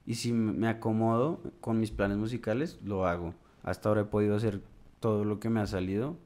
[0.04, 3.34] Y si me acomodo con mis planes musicales, lo hago.
[3.62, 4.60] Hasta ahora he podido hacer
[5.00, 6.16] todo lo que me ha salido.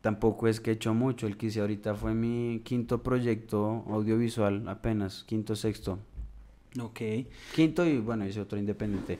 [0.00, 1.26] tampoco es que he hecho mucho.
[1.26, 5.98] El que hice ahorita fue mi quinto proyecto audiovisual, apenas, quinto, sexto.
[6.80, 7.00] Ok,
[7.54, 9.18] Quinto y bueno, hice otro independiente.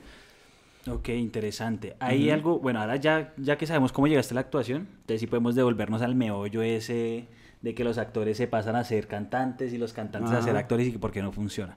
[0.88, 1.94] ok, interesante.
[2.00, 5.26] Hay algo, bueno, ahora ya, ya que sabemos cómo llegaste a la actuación, entonces sí
[5.26, 7.28] podemos devolvernos al meollo ese
[7.61, 10.88] de que los actores se pasan a ser cantantes y los cantantes a ser actores
[10.88, 11.76] y que por qué no funciona.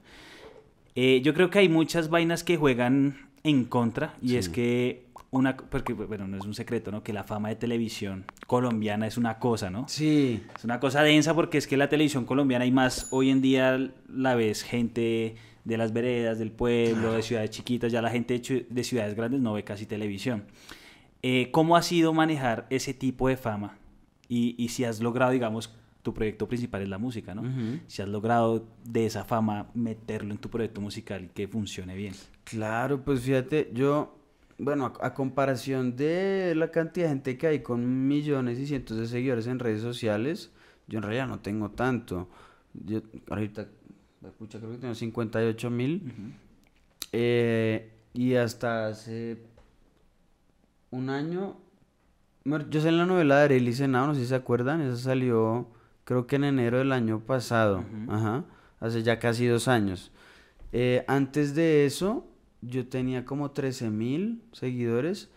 [0.96, 5.05] Eh, yo creo que hay muchas vainas que juegan en contra y es que
[5.38, 7.04] una, porque bueno, no es un secreto, ¿no?
[7.04, 9.88] Que la fama de televisión colombiana es una cosa, ¿no?
[9.88, 13.42] Sí, Es una cosa densa porque es que la televisión colombiana y más hoy en
[13.42, 18.42] día la ves gente de las veredas, del pueblo, de ciudades chiquitas, ya la gente
[18.70, 20.46] de ciudades grandes no ve casi televisión.
[21.22, 23.78] Eh, ¿Cómo ha sido manejar ese tipo de fama?
[24.30, 27.42] Y, y si has logrado, digamos, tu proyecto principal es la música, ¿no?
[27.88, 32.14] Si has logrado de esa fama meterlo en tu proyecto musical y que funcione bien.
[32.44, 34.16] Claro, pues fíjate, yo,
[34.58, 38.98] bueno, a, a comparación de la cantidad de gente que hay con millones y cientos
[38.98, 40.52] de seguidores en redes sociales,
[40.88, 42.28] yo en realidad no tengo tanto.
[42.74, 43.68] Yo ahorita,
[44.38, 46.14] pucha, creo que tengo 58 mil.
[47.12, 49.38] Eh, y hasta hace
[50.92, 51.58] un año,
[52.46, 55.68] yo salí en la novela de Arely Senado, no sé si se acuerdan, esa salió
[56.06, 58.46] creo que en enero del año pasado, ajá,
[58.80, 60.12] hace ya casi dos años.
[60.72, 62.26] Eh, antes de eso,
[62.62, 65.30] yo tenía como 13 mil seguidores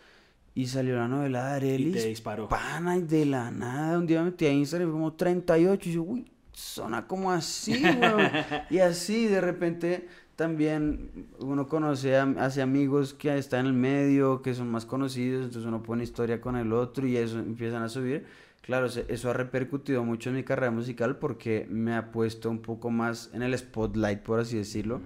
[0.54, 1.90] y salió la novela de Arely.
[1.90, 2.48] Y te disparó.
[2.48, 6.02] Pana, y de la nada, un día me metí a Instagram como 38 y yo,
[6.02, 8.28] uy, suena como así, weón.
[8.70, 14.42] y así, de repente, también uno conoce a, hace amigos que están en el medio,
[14.42, 17.88] que son más conocidos, entonces uno pone historia con el otro y eso empiezan a
[17.88, 18.26] subir.
[18.62, 22.90] Claro, eso ha repercutido mucho en mi carrera musical porque me ha puesto un poco
[22.90, 25.00] más en el spotlight, por así decirlo,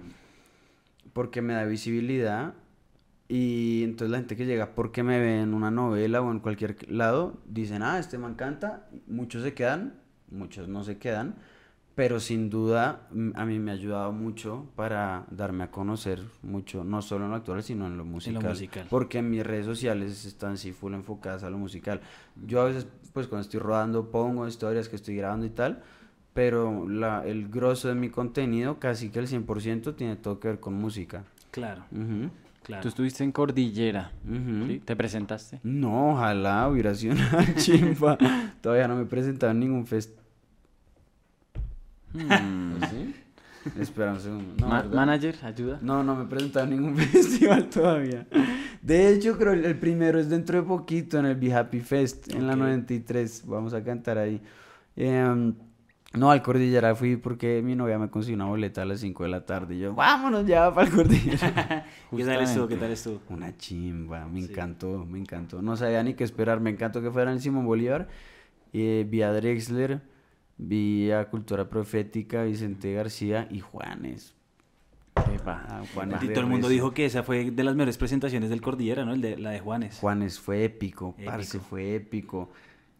[1.13, 2.55] porque me da visibilidad
[3.27, 6.75] y entonces la gente que llega porque me ve en una novela o en cualquier
[6.91, 9.93] lado, dicen, ah, este man canta, muchos se quedan,
[10.29, 11.35] muchos no se quedan,
[11.95, 16.83] pero sin duda mm, a mí me ha ayudado mucho para darme a conocer mucho,
[16.83, 18.43] no solo en lo actual, sino en lo musical.
[18.43, 18.87] musical.
[18.89, 22.01] Porque mis redes sociales están sí full enfocadas a lo musical.
[22.45, 25.81] Yo a veces, pues cuando estoy rodando, pongo historias que estoy grabando y tal,
[26.33, 30.59] pero la, el grosso de mi contenido, casi que el 100%, tiene todo que ver
[30.59, 31.23] con música.
[31.51, 31.83] Claro,
[32.63, 32.81] claro.
[32.81, 34.11] Tú estuviste en Cordillera.
[34.67, 34.81] ¿sí?
[34.83, 35.59] ¿Te presentaste?
[35.63, 38.17] No, ojalá hubiera sido una chimba.
[38.61, 40.17] Todavía no me he presentado en ningún fest.
[42.13, 42.73] Mm.
[42.89, 43.15] ¿Sí?
[43.79, 44.53] Espera un segundo.
[44.59, 44.95] No, Ma- ¿verdad?
[44.95, 45.35] ¿Manager?
[45.43, 45.79] ¿Ayuda?
[45.81, 48.27] No, no me he presentado en ningún festival todavía.
[48.81, 52.33] De hecho, creo que el primero es dentro de poquito en el Be Happy Fest,
[52.33, 52.59] en la Ok.
[52.59, 53.43] 93.
[53.47, 54.41] Vamos a cantar ahí.
[54.97, 55.53] Em,
[56.13, 59.29] no, al Cordillera fui porque mi novia me consiguió una boleta a las 5 de
[59.29, 59.75] la tarde.
[59.75, 61.85] Y yo, vámonos ya para el Cordillera.
[62.15, 62.67] ¿Qué tal estuvo?
[62.67, 63.21] ¿Qué tal estuvo?
[63.29, 64.51] Una chimba, me Sí.
[64.51, 65.61] encantó, me encantó.
[65.61, 68.07] No sabía ni qué esperar, me encantó que fuera en el Simón Bolívar.
[68.73, 70.01] Eh, vi a Drexler,
[70.57, 74.35] vi a Cultura Profética, Vicente García y Juanes.
[75.31, 78.61] Epa, Juanes Y todo el mundo dijo que esa fue de las mejores presentaciones del
[78.61, 79.13] Cordillera, ¿no?
[79.13, 79.99] El de, la de Juanes.
[79.99, 81.63] Juanes fue épico, parce, Épico.
[81.69, 82.49] fue épico.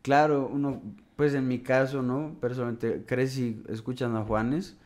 [0.04, 0.82] Claro, uno,
[1.16, 2.36] pues en mi caso, ¿no?
[2.40, 4.78] Personalmente crecí escuchando a Juanes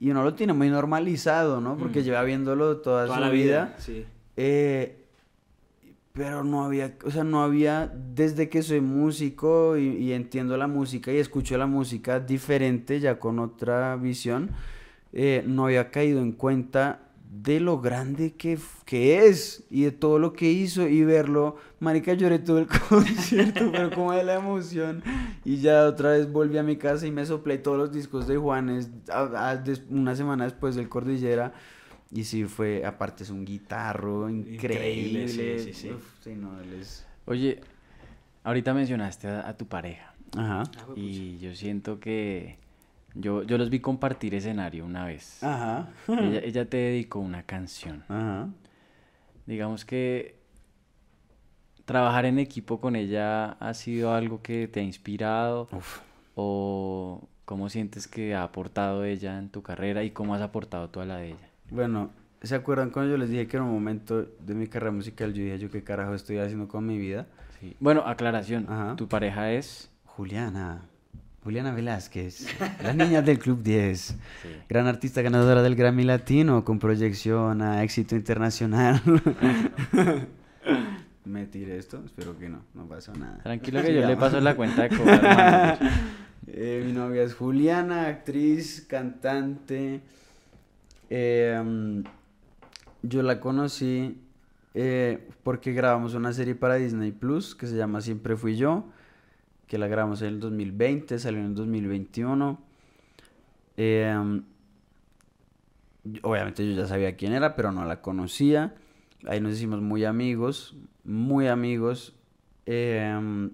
[0.00, 1.76] y uno lo tiene muy normalizado, ¿no?
[1.76, 2.02] Porque Mm.
[2.04, 3.64] lleva viéndolo toda, Toda su la vida.
[3.66, 3.74] vida.
[3.78, 4.04] Sí.
[4.36, 5.00] Eh,
[6.12, 10.68] pero no había, o sea, no había, desde que soy músico y, y entiendo la
[10.68, 14.50] música y escucho la música diferente, ya con otra visión,
[15.12, 17.00] eh, no había caído en cuenta
[17.42, 22.14] de lo grande que, que es y de todo lo que hizo y verlo, marica,
[22.14, 25.02] lloré todo el concierto, pero como de la emoción.
[25.44, 28.36] Y ya otra vez volví a mi casa y me soplé todos los discos de
[28.36, 31.52] Juanes a- a- des- una semana después del Cordillera.
[32.12, 35.90] Y sí fue, aparte es un guitarro Increíble, increíble, sí, sí, sí.
[35.94, 37.04] Uf, sí, no, él es...
[37.24, 37.60] Oye,
[38.44, 40.14] ahorita mencionaste a, a tu pareja.
[40.36, 40.62] Ajá,
[40.94, 42.58] y yo siento que
[43.14, 45.42] yo, yo los vi compartir escenario una vez.
[45.42, 48.02] ajá, Ella, ella te dedicó una canción.
[48.08, 48.48] ajá.
[49.46, 50.36] Digamos que
[51.84, 56.00] trabajar en equipo con ella ha sido algo que te ha inspirado Uf.
[56.34, 61.00] o cómo sientes que ha aportado ella en tu carrera y cómo has aportado tú
[61.00, 61.48] a la de ella.
[61.70, 62.10] Bueno,
[62.42, 65.34] ¿se acuerdan cuando yo les dije que era un momento de mi carrera musical?
[65.34, 67.26] Yo dije, ¿yo qué carajo estoy haciendo con mi vida?
[67.60, 67.76] Sí.
[67.80, 68.96] Bueno, aclaración, Ajá.
[68.96, 69.90] tu pareja es...
[70.06, 70.82] Juliana,
[71.44, 72.46] Juliana Velázquez,
[72.82, 74.16] la niña del Club 10, Sí.
[74.68, 79.00] gran artista ganadora del Grammy Latino con proyección a éxito internacional.
[81.26, 83.38] Me tiré esto, espero que no, no pasó nada.
[83.42, 85.88] Tranquilo que yo le paso la cuenta de manager.
[86.46, 90.00] Eh, mi novia es Juliana, actriz, cantante.
[91.10, 92.00] Eh, mm,
[93.02, 94.18] yo la conocí
[94.74, 98.84] eh, porque grabamos una serie para Disney Plus que se llama Siempre Fui Yo,
[99.78, 102.60] la grabamos en el 2020, salió en el 2021.
[103.76, 104.44] Em,
[106.22, 108.74] obviamente yo ya sabía quién era, pero no la conocía.
[109.26, 112.14] Ahí nos hicimos muy amigos, muy amigos.
[112.66, 113.50] Em,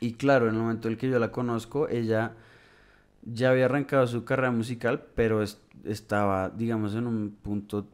[0.00, 2.34] y claro, en el momento en el que yo la conozco, ella
[3.22, 5.42] ya había arrancado su carrera musical, pero
[5.84, 7.88] estaba, digamos, en un punto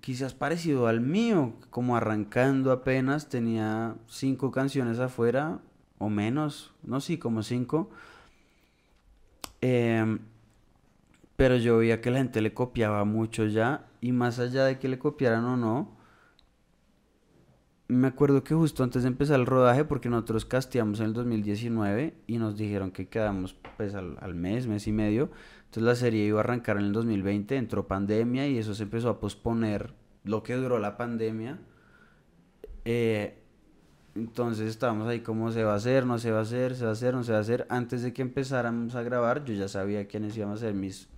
[0.00, 5.58] quizás parecido al mío, como arrancando apenas, tenía cinco canciones afuera,
[5.98, 7.90] o menos, no sí, como cinco.
[9.60, 10.20] Em,
[11.36, 14.88] pero yo veía que la gente le copiaba mucho ya, y más allá de que
[14.88, 15.98] le copiaran o no,
[17.88, 22.14] me acuerdo que justo antes de empezar el rodaje, porque nosotros casteamos en el 2019
[22.26, 25.30] y nos dijeron que quedamos pues al, mes, mes y medio.
[25.64, 29.08] Entonces la serie iba a arrancar en el 2020, entró pandemia y eso se empezó
[29.08, 31.58] a posponer lo que duró la pandemia.
[32.84, 33.42] Eh,
[34.18, 36.90] entonces estábamos ahí como se va a hacer, no se va a hacer, se va
[36.90, 37.66] a hacer, no se va a hacer.
[37.68, 41.08] Antes de que empezáramos a grabar, yo ya sabía quiénes iban a ser mis...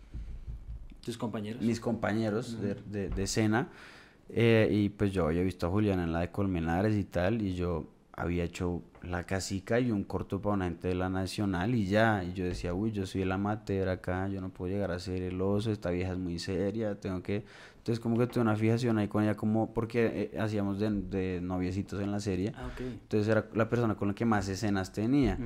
[1.05, 1.63] ¿Tus compañeros?
[1.63, 3.69] Mis compañeros de, de, de escena.
[4.29, 7.55] Eh, y pues yo había visto a Juliana en la de Colmenares y tal, y
[7.55, 11.87] yo había hecho la casica y un corto para una gente de la nacional y
[11.87, 14.99] ya, y yo decía, uy, yo soy el amateur acá, yo no puedo llegar a
[14.99, 17.45] ser el oso, esta vieja es muy seria, tengo que...
[17.79, 21.41] Entonces como que tuve una fijación ahí con ella, como porque eh, hacíamos de, de,
[21.41, 25.39] noviecitos en la serie, ah, entonces era la persona con la que más escenas tenía.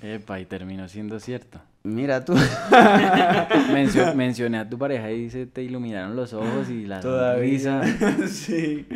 [0.00, 1.60] Epa, y terminó siendo cierto.
[1.82, 2.34] Mira tú.
[4.14, 7.82] mencioné a tu pareja y se te iluminaron los ojos y la risa.
[8.28, 8.86] sí.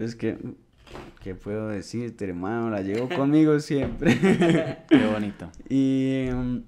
[0.00, 0.36] Es que,
[1.20, 2.70] ¿qué puedo decirte, hermano?
[2.70, 4.84] La llevo conmigo siempre.
[4.88, 5.50] Qué bonito.
[5.68, 6.58] Y mm,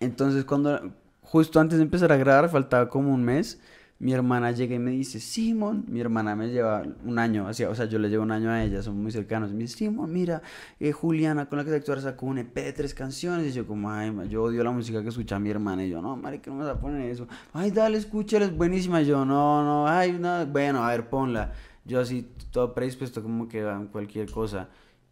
[0.00, 3.60] entonces cuando, justo antes de empezar a grabar, faltaba como un mes
[4.00, 7.84] mi hermana llega y me dice, Simón, mi hermana me lleva un año, o sea,
[7.84, 9.52] yo le llevo un año a ella, somos muy cercanos.
[9.52, 10.40] Me dice, Simón, mira,
[10.80, 13.48] eh, Juliana con la que te actuar sacó un EP de tres canciones.
[13.48, 15.84] Y yo, como, ay, yo odio la música que escucha mi hermana.
[15.84, 17.28] Y yo, no, madre, que no me vas a poner eso.
[17.52, 19.02] Ay, dale, escúchala, es buenísima.
[19.02, 21.52] Y yo, no, no, ay, no, bueno, a ver, ponla.
[21.84, 24.68] Yo así, todo predispuesto, como que cualquier cosa.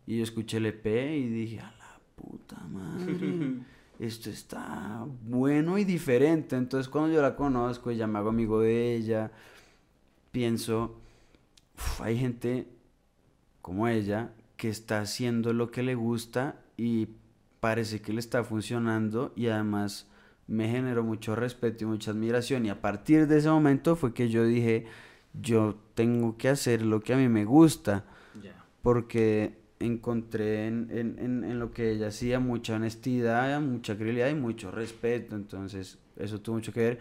[0.07, 3.63] Y yo escuché el EP y dije, a la puta madre.
[3.99, 6.57] esto está bueno y diferente.
[6.57, 9.33] Entonces cuando yo la conozco, ya me hago amigo de ella,
[10.31, 11.01] pienso,
[12.01, 12.69] hay gente
[13.61, 17.09] como ella que está haciendo lo que le gusta y
[17.61, 20.07] parece que le está funcionando y además
[20.47, 24.29] me generó mucho respeto y mucha admiración y a partir de ese momento fue que
[24.29, 24.87] yo dije,
[25.35, 28.05] yo tengo que hacer lo que a mí me gusta.
[28.83, 34.71] Porque encontré en, en, en, lo que ella hacía mucha honestidad, mucha credibilidad y mucho
[34.71, 36.99] respeto, entonces eso tuvo mucho que ver.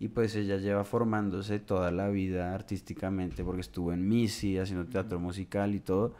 [0.00, 5.20] Y pues ella lleva formándose toda la vida artísticamente porque estuvo en Missy haciendo teatro
[5.20, 6.16] musical y todo,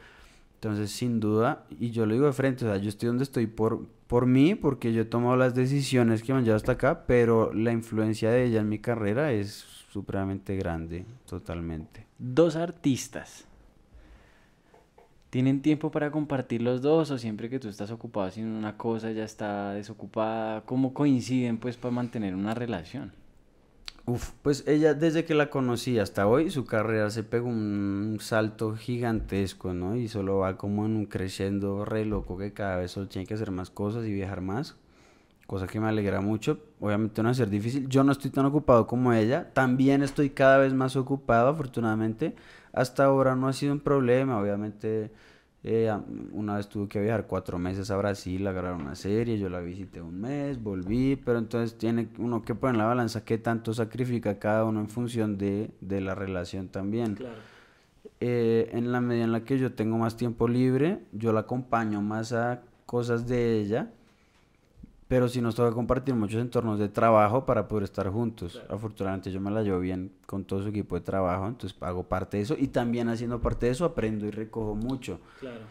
[0.60, 3.46] entonces sin duda, y yo lo digo de frente, o sea, yo estoy donde estoy
[3.46, 7.06] por, por mí, porque yo he tomado las decisiones que me han llevado hasta acá,
[7.06, 12.06] pero la influencia de ella en mi carrera es supremamente grande, totalmente.
[12.18, 13.46] Dos artistas
[15.30, 19.12] ¿Tienen tiempo para compartir los dos o siempre que tú estás ocupado haciendo una cosa
[19.12, 20.62] ya está desocupada?
[20.62, 23.12] ¿Cómo coinciden pues para mantener una relación?
[24.06, 28.74] Uf, pues ella desde que la conocí hasta hoy su carrera se pegó un salto
[28.74, 29.94] gigantesco, ¿no?
[29.96, 33.34] Y solo va como en un creciendo re loco que cada vez solo tiene que
[33.34, 34.76] hacer más cosas y viajar más.
[35.46, 36.58] Cosa que me alegra mucho.
[36.80, 37.88] Obviamente no va a ser difícil.
[37.88, 39.52] Yo no estoy tan ocupado como ella.
[39.52, 42.34] También estoy cada vez más ocupado, afortunadamente
[42.72, 45.10] hasta ahora no ha sido un problema, obviamente
[45.62, 45.94] eh,
[46.32, 49.60] una vez tuve que viajar cuatro meses a Brasil a grabar una serie, yo la
[49.60, 53.74] visité un mes, volví, pero entonces tiene uno que poner en la balanza qué tanto
[53.74, 57.14] sacrifica cada uno en función de, de la relación también.
[57.14, 57.40] Claro.
[58.20, 62.00] Eh, en la medida en la que yo tengo más tiempo libre, yo la acompaño
[62.02, 63.90] más a cosas de ella
[65.10, 68.62] pero sí nos toca compartir muchos entornos de trabajo para poder estar juntos.
[68.68, 72.36] Afortunadamente yo me la llevo bien con todo su equipo de trabajo, entonces hago parte
[72.36, 75.18] de eso y también haciendo parte de eso aprendo y recojo mucho.
[75.40, 75.62] Claro.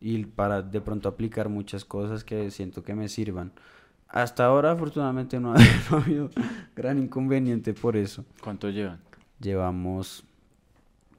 [0.00, 3.52] Y para de pronto aplicar muchas cosas que siento que me sirvan.
[4.08, 5.52] Hasta ahora afortunadamente no,
[5.90, 6.30] ha habido
[6.74, 8.24] gran inconveniente por eso.
[8.42, 8.98] ¿Cuánto llevan?
[9.38, 10.24] Llevamos...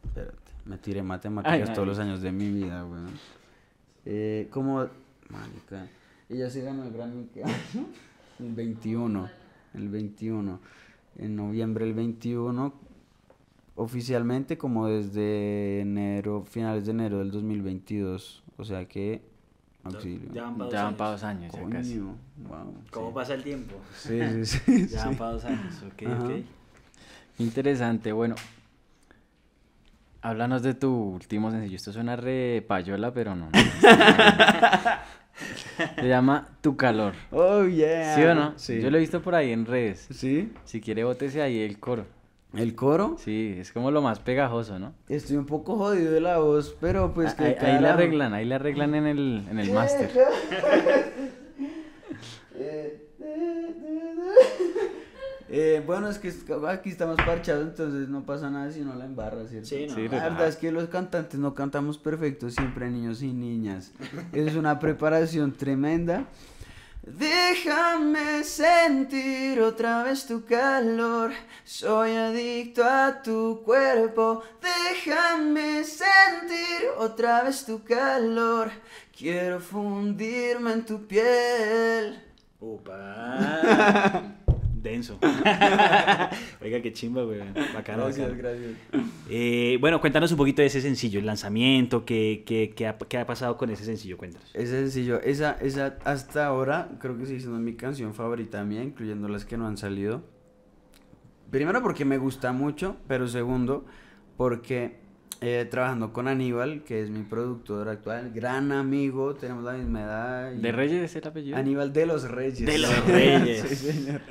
[0.04, 3.12] Espérate, me tiré matemáticas todos los años de mi vida, weón.
[4.04, 4.88] Eh, como...
[6.30, 7.28] Ella se ganó el Grammy
[8.40, 9.30] el 21,
[9.74, 10.60] el 21,
[11.18, 12.74] en noviembre el 21,
[13.76, 19.22] oficialmente como desde enero, finales de enero del 2022, o sea que
[19.84, 20.34] auxilio.
[20.34, 20.58] Ya van
[20.98, 21.54] para dos, años.
[21.54, 22.02] ya casi.
[22.92, 23.76] ¿Cómo pasa el tiempo?
[23.96, 24.88] Sí, sí, sí.
[24.90, 26.32] ya van para dos años, ok, ok.
[27.40, 28.36] Interesante, bueno.
[30.22, 31.76] Háblanos de tu último sencillo.
[31.76, 33.46] Esto suena re payola, pero no.
[33.46, 33.52] no
[35.96, 37.14] Se llama Tu Calor.
[37.32, 38.16] Oh, yeah.
[38.16, 38.54] ¿Sí o no?
[38.58, 38.82] Sí.
[38.82, 40.08] Yo lo he visto por ahí en redes.
[40.12, 40.52] ¿Sí?
[40.66, 42.06] Si quiere, bótese ahí el coro.
[42.54, 43.18] ¿El coro?
[43.20, 44.94] Sí, es como lo más pegajoso, ¿no?
[45.10, 47.94] Estoy un poco jodido de la voz, pero pues que ahí, ahí le carajo.
[47.94, 50.10] arreglan, ahí le arreglan en el, en el máster.
[55.50, 56.34] Eh, bueno, es que
[56.68, 59.70] aquí estamos parchados, entonces no pasa nada si no la embarra, ¿cierto?
[59.70, 59.96] Sí, no.
[59.96, 63.92] Sí, La verdad es que los cantantes no cantamos perfecto, siempre niños y niñas.
[64.34, 66.26] Es una preparación tremenda.
[67.04, 71.32] Déjame sentir otra vez tu calor.
[71.64, 74.44] Soy adicto a tu cuerpo.
[74.62, 78.72] Déjame sentir otra vez tu calor.
[79.18, 82.22] Quiero fundirme en tu piel.
[82.60, 84.34] Upa.
[84.82, 85.20] Denso.
[86.62, 87.40] Oiga, qué chimba, güey.
[87.74, 88.36] Bacano, bacano.
[88.38, 88.72] gracias.
[89.30, 93.18] Eh, bueno, cuéntanos un poquito de ese sencillo, el lanzamiento, qué, qué, qué ha, qué
[93.18, 94.50] ha pasado con ese sencillo, cuéntanos.
[94.54, 99.28] Es sencillo, esa, esa hasta ahora creo que sigue siendo mi canción favorita mía, incluyendo
[99.28, 100.24] las que no han salido.
[101.52, 103.86] Primero porque me gusta mucho, pero segundo
[104.38, 105.07] porque
[105.42, 110.52] eh, trabajando con Aníbal, que es mi productor actual, gran amigo, tenemos la misma edad.
[110.54, 111.58] y- ¿De Reyes es el apellido?
[111.58, 112.66] Aníbal de los Reyes.
[112.66, 113.62] De los Reyes.
[113.68, 114.22] sí, señor.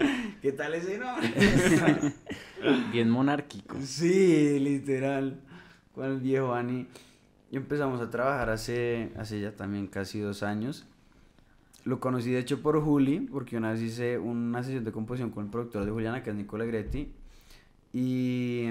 [0.42, 1.32] ¿Qué tal ese nombre?
[2.92, 3.76] Bien monárquico.
[3.82, 5.40] Sí, literal.
[5.94, 6.86] Con el viejo Ani.
[7.50, 10.86] Y empezamos a trabajar hace, hace ya también casi dos años.
[11.84, 15.44] Lo conocí de hecho por Juli, porque una vez hice una sesión de composición con
[15.44, 17.12] el productor de Juliana, que es Nicola Gretti.
[17.92, 18.68] Y,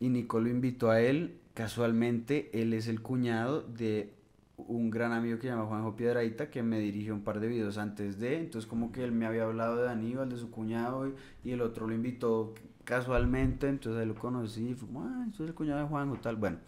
[0.00, 1.36] y Nico lo invitó a él.
[1.56, 4.12] Casualmente, él es el cuñado de
[4.58, 7.78] un gran amigo que se llama Juanjo Piedradita, que me dirigió un par de videos
[7.78, 8.36] antes de.
[8.40, 11.62] Entonces, como que él me había hablado de Aníbal, de su cuñado, y, y el
[11.62, 12.52] otro lo invitó
[12.84, 13.68] casualmente.
[13.68, 14.68] Entonces, ahí lo conocí.
[14.68, 16.36] Y fue como, ah, eso es el cuñado de Juanjo, tal.
[16.36, 16.58] Bueno,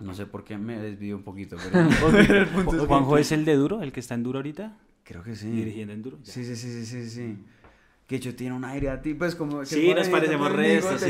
[0.00, 1.88] no sé por qué me desvío un poquito, pero.
[2.26, 4.40] pero el punto es que- Juanjo es el de Duro, el que está en Duro
[4.40, 5.48] ahorita, Creo que sí.
[5.48, 6.18] dirigiendo en Duro.
[6.20, 6.32] ya.
[6.32, 7.38] Sí, sí, sí, sí, sí, sí.
[8.06, 9.60] Que hecho tiene un aire a ti, pues como...
[9.60, 11.06] que Sí, nos parecemos conmigo, resto, te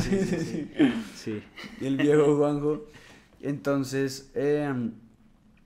[0.00, 1.42] sí, sí, sí, sí, sí,
[1.84, 2.86] el viejo Juanjo.
[3.42, 4.72] Entonces, eh,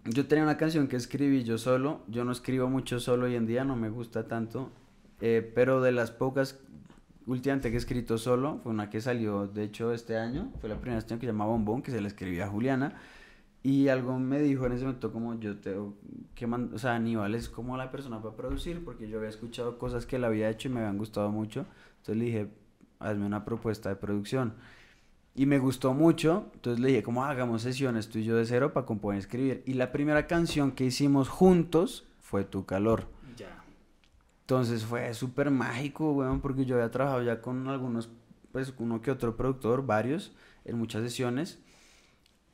[0.06, 2.00] yo tenía una canción que escribí yo solo.
[2.08, 4.70] Yo no escribo mucho solo hoy en día, no me gusta tanto.
[5.20, 6.58] eh, pero de las pocas
[7.26, 10.50] últimamente que he escrito solo, fue una que salió, de hecho, este año.
[10.60, 12.94] Fue la primera canción que se llama Bombón, que se la escribí a Juliana.
[13.62, 15.94] Y algo me dijo en ese momento como yo tengo
[16.34, 19.76] que man- o sea, Aníbal es como la persona para producir, porque yo había escuchado
[19.78, 21.66] cosas que él había hecho y me habían gustado mucho.
[21.98, 22.48] Entonces le dije,
[23.00, 24.54] hazme una propuesta de producción.
[25.34, 28.72] Y me gustó mucho, entonces le dije, como hagamos sesiones tú y yo de cero
[28.72, 29.62] para componer y escribir.
[29.66, 33.06] Y la primera canción que hicimos juntos fue Tu Calor.
[33.36, 33.62] Ya.
[34.42, 38.08] Entonces fue súper mágico, weón, porque yo había trabajado ya con algunos,
[38.52, 40.34] pues uno que otro productor, varios,
[40.64, 41.60] en muchas sesiones,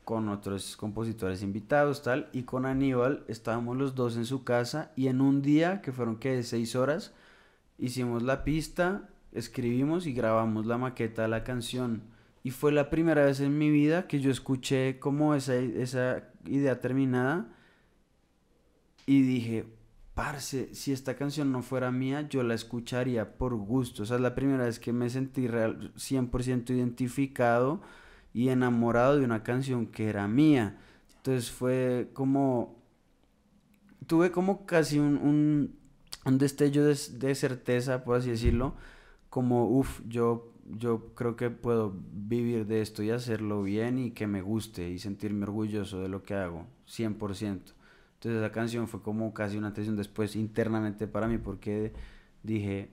[0.06, 5.08] con otros compositores invitados, tal, y con Aníbal estábamos los dos en su casa y
[5.08, 7.12] en un día, que fueron que seis horas,
[7.76, 12.04] hicimos la pista, escribimos y grabamos la maqueta de la canción.
[12.44, 16.80] Y fue la primera vez en mi vida que yo escuché como esa, esa idea
[16.80, 17.48] terminada
[19.06, 19.64] y dije,
[20.14, 24.04] parce, si esta canción no fuera mía, yo la escucharía por gusto.
[24.04, 27.82] O sea, es la primera vez que me sentí real, 100% identificado
[28.36, 30.76] y enamorado de una canción que era mía.
[31.16, 32.76] Entonces fue como...
[34.06, 35.74] Tuve como casi un,
[36.26, 38.74] un, destello de, de certeza, por así decirlo.
[39.30, 44.26] Como, uff, yo, yo creo que puedo vivir de esto y hacerlo bien y que
[44.26, 47.40] me guste y sentirme orgulloso de lo que hago, 100%.
[47.40, 47.72] Entonces
[48.22, 51.94] esa canción fue como casi una atención después internamente para mí porque
[52.42, 52.90] dije,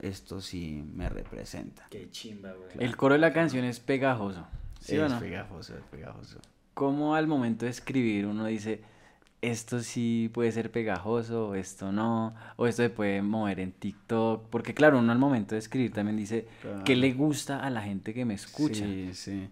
[0.00, 1.86] esto sí me representa.
[1.90, 2.70] Qué chimba, güey.
[2.78, 4.46] El coro de la canción es pegajoso.
[4.80, 5.20] ¿Sí o es no?
[5.20, 6.38] pegajoso, es pegajoso.
[6.74, 8.82] ¿Cómo al momento de escribir uno dice,
[9.40, 14.48] esto sí puede ser pegajoso, esto no, o esto se puede mover en TikTok?
[14.50, 16.48] Porque claro, uno al momento de escribir también dice,
[16.84, 18.84] ¿qué le gusta a la gente que me escucha?
[18.84, 19.50] Sí, sí.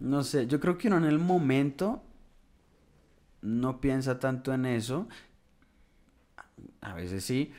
[0.00, 2.02] No sé, yo creo que uno en el momento
[3.42, 5.06] no piensa tanto en eso.
[6.80, 7.52] A veces sí.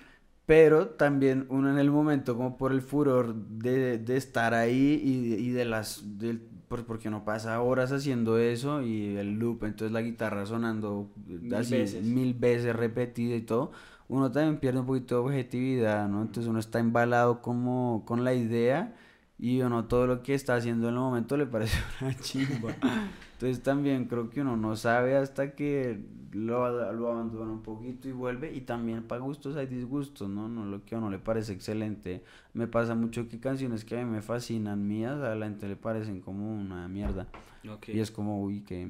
[0.45, 5.33] Pero también uno en el momento, como por el furor de, de estar ahí y,
[5.43, 6.03] y de las.
[6.19, 11.09] del- por- porque uno pasa horas haciendo eso y el loop, entonces la guitarra sonando
[11.55, 12.03] así veces.
[12.03, 13.71] mil veces repetida y todo.
[14.07, 16.21] Uno también pierde un poquito de objetividad, ¿no?
[16.23, 18.95] Entonces uno está embalado como con la idea
[19.39, 22.75] y uno todo lo que está haciendo en el momento le parece una chimba.
[23.35, 25.99] Entonces también creo que uno no sabe hasta que
[26.31, 28.53] lo, lo abandona un poquito y vuelve.
[28.53, 30.47] Y también para gustos hay disgustos, ¿no?
[30.47, 32.23] No lo que a uno le parece excelente.
[32.53, 35.75] Me pasa mucho que canciones que a mí me fascinan mías, a la gente le
[35.75, 37.27] parecen como una mierda.
[37.87, 38.89] Y es como, uy, qué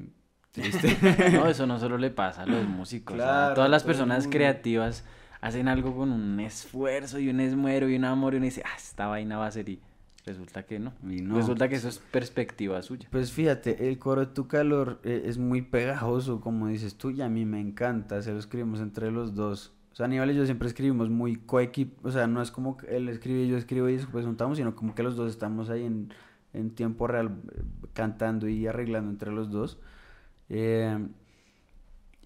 [0.52, 0.96] triste.
[1.32, 3.16] No, eso no solo le pasa a los músicos.
[3.16, 5.04] todas las personas creativas
[5.40, 8.76] hacen algo con un esfuerzo y un esmero y un amor y uno dice, ah,
[8.76, 9.80] esta vaina va a ser y
[10.26, 10.92] resulta que no.
[11.08, 11.36] Y no.
[11.36, 13.08] Resulta que eso es perspectiva suya.
[13.10, 17.22] Pues fíjate, el coro de tu calor eh, es muy pegajoso, como dices tú, y
[17.22, 19.72] a mí me encanta, se lo escribimos entre los dos.
[19.92, 22.94] O sea, Aníbal y yo siempre escribimos muy coequip, o sea, no es como que
[22.96, 25.84] él escribe y yo escribo y después juntamos, sino como que los dos estamos ahí
[25.84, 26.12] en,
[26.52, 27.62] en tiempo real eh,
[27.94, 29.78] cantando y arreglando entre los dos.
[30.50, 30.98] Eh,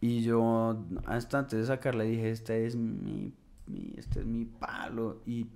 [0.01, 3.33] y yo, hasta antes de sacarla, dije, este es mi,
[3.67, 5.21] mi- este es mi palo.
[5.27, 5.47] Y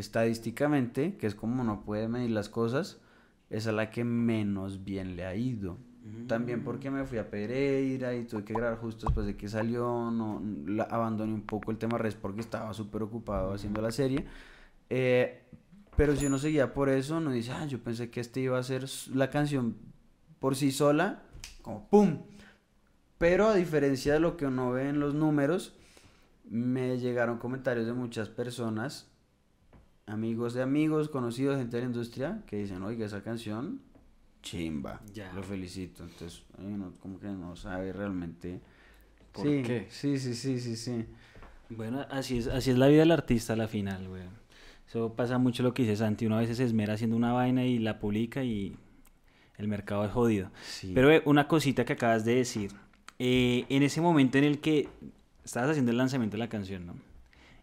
[0.00, 2.98] estadísticamente, que es como uno puede medir las cosas,
[3.50, 5.76] es la que menos bien le ha ido.
[6.26, 10.10] También porque me fui a Pereira y tuve que grabar justo después de que salió,
[10.10, 14.24] no, la- abandoné un poco el tema res porque estaba súper ocupado haciendo la serie.
[14.88, 15.42] Eh,
[15.96, 18.62] pero si uno seguía por eso, uno dice, ah, yo pensé que este iba a
[18.62, 19.76] ser la canción
[20.38, 21.22] por sí sola,
[21.62, 22.18] como ¡pum!
[23.18, 25.74] Pero a diferencia de lo que uno ve en los números,
[26.48, 29.09] me llegaron comentarios de muchas personas,
[30.10, 33.80] amigos de amigos, conocidos, gente de la industria, que dicen, oiga, esa canción,
[34.42, 35.32] chimba, Ya.
[35.32, 36.02] lo felicito.
[36.04, 38.60] Entonces, uno como que no sabe realmente...
[39.32, 39.86] ¿Por sí, qué?
[39.90, 41.06] Sí, sí, sí, sí, sí.
[41.68, 44.22] Bueno, así es, así es la vida del artista a la final, güey.
[44.88, 46.26] Eso pasa mucho lo que dice Santi.
[46.26, 48.76] Uno a veces se esmera haciendo una vaina y la publica y
[49.56, 50.50] el mercado es jodido.
[50.64, 50.90] Sí.
[50.94, 52.72] Pero eh, una cosita que acabas de decir.
[53.20, 54.88] eh, en ese momento en el que
[55.44, 56.94] estabas haciendo el lanzamiento de la canción, ¿no?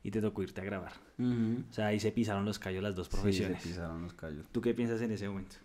[0.08, 0.94] Y te tocó irte a grabar.
[1.20, 3.62] O sea, ahí se pisaron los callos las dos Sí, se profesiones.
[3.62, 4.46] pisaron los callos.
[4.54, 5.58] ¿Tú qué piensas en ese momento?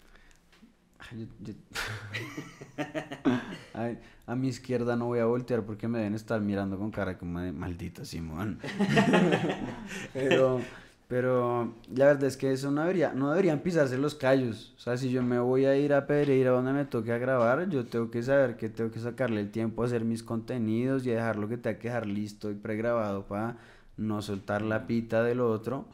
[0.99, 1.55] Ay, yo- yo-
[3.73, 7.17] Ay, a mi izquierda no voy a voltear porque me deben estar mirando con cara
[7.19, 8.59] como de maldita Simón.
[10.13, 10.61] pero,
[11.07, 14.75] pero la verdad es que eso no debería, no deberían pisarse los callos.
[14.77, 17.69] O sea, si yo me voy a ir a Pereira donde me toque a grabar,
[17.71, 21.13] yo tengo que saber que tengo que sacarle el tiempo a hacer mis contenidos y
[21.13, 23.57] a dejar lo que tenga que dejar listo y pregrabado para
[24.03, 25.87] no soltar la pita del otro.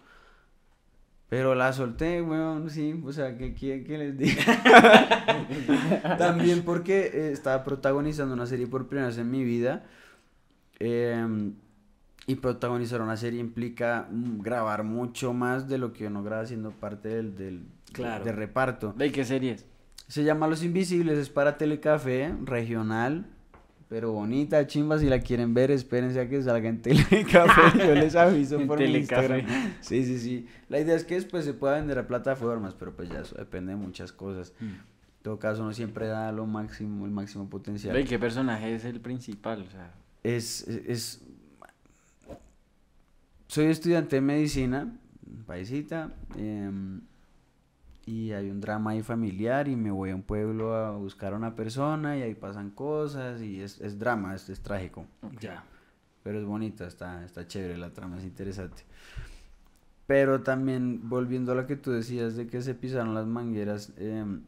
[1.29, 4.45] Pero la solté, weón, sí, o sea, ¿qué quieren que les diga?
[6.19, 9.85] También porque eh, estaba protagonizando una serie por primera vez en mi vida.
[10.79, 11.55] em,
[12.27, 16.71] y protagonizar una serie implica mm, grabar mucho más de lo que uno graba siendo
[16.73, 18.23] parte del, del Claro.
[18.25, 18.93] de reparto.
[18.97, 19.65] ¿De qué series?
[20.09, 23.27] Se llama Los Invisibles, es para Telecafé, regional,
[23.89, 28.15] pero bonita, chimba, si la quieren ver, espérense a que salga en Telecafé, yo les
[28.17, 28.85] aviso por mi.
[28.97, 29.43] Instagram.
[29.81, 30.47] Sí, sí, sí.
[30.69, 33.73] La idea es que después se pueda vender a plataformas, pero pues ya eso depende
[33.73, 34.53] de muchas cosas.
[34.61, 34.65] Mm.
[34.67, 37.95] En todo caso, uno siempre da lo máximo, el máximo potencial.
[37.95, 39.63] ¿De qué personaje es el principal?
[39.63, 41.21] O sea, Es, es, es-
[43.47, 44.93] Soy estudiante de medicina,
[45.47, 47.01] paisita, em,
[48.09, 51.37] y hay un drama ahí familiar y me voy a un pueblo a buscar a
[51.37, 55.05] una persona y ahí pasan cosas y es, es drama, es, es trágico.
[55.39, 55.63] Ya.
[56.23, 58.83] Pero es bonita, está, está chévere, la trama es interesante.
[60.07, 64.41] Pero también, volviendo a lo que tú decías de que se pisaron las mangueras, em,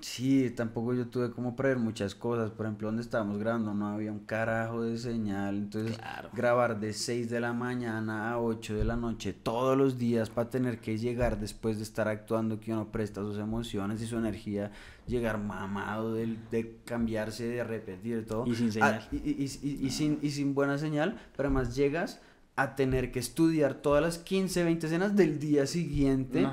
[0.00, 2.50] sí, tampoco yo tuve como prever muchas cosas.
[2.50, 5.56] Por ejemplo, donde estábamos grabando no había un carajo de señal.
[5.56, 6.28] Entonces, Claro.
[6.32, 10.50] grabar de 6 de la mañana a 8 de la noche todos los días para
[10.50, 14.72] tener que llegar después de estar actuando, que uno presta sus emociones y su energía,
[15.06, 18.46] llegar mamado del- de, cambiarse, de repetir todo.
[18.46, 19.08] Y sin Ah, señal.
[19.12, 22.20] y, y- y- y- y sin, y sin buena señal, pero además llegas
[22.56, 26.42] a tener que estudiar todas las 15, 20 escenas del día siguiente.
[26.42, 26.52] No.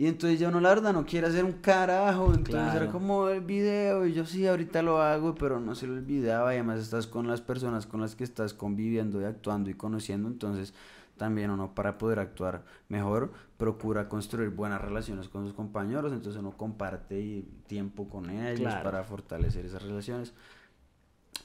[0.00, 3.42] Y entonces ya uno la verdad no quiere hacer un carajo, entonces era como el
[3.42, 4.06] video.
[4.06, 6.54] Y yo sí, ahorita lo hago, pero no se lo olvidaba.
[6.54, 10.26] Y además estás con las personas con las que estás conviviendo y actuando y conociendo,
[10.26, 10.72] entonces
[11.18, 16.52] también uno para poder actuar mejor procura construir buenas relaciones con sus compañeros, entonces uno
[16.52, 18.82] comparte tiempo con ellos Claro.
[18.82, 20.32] para fortalecer esas relaciones.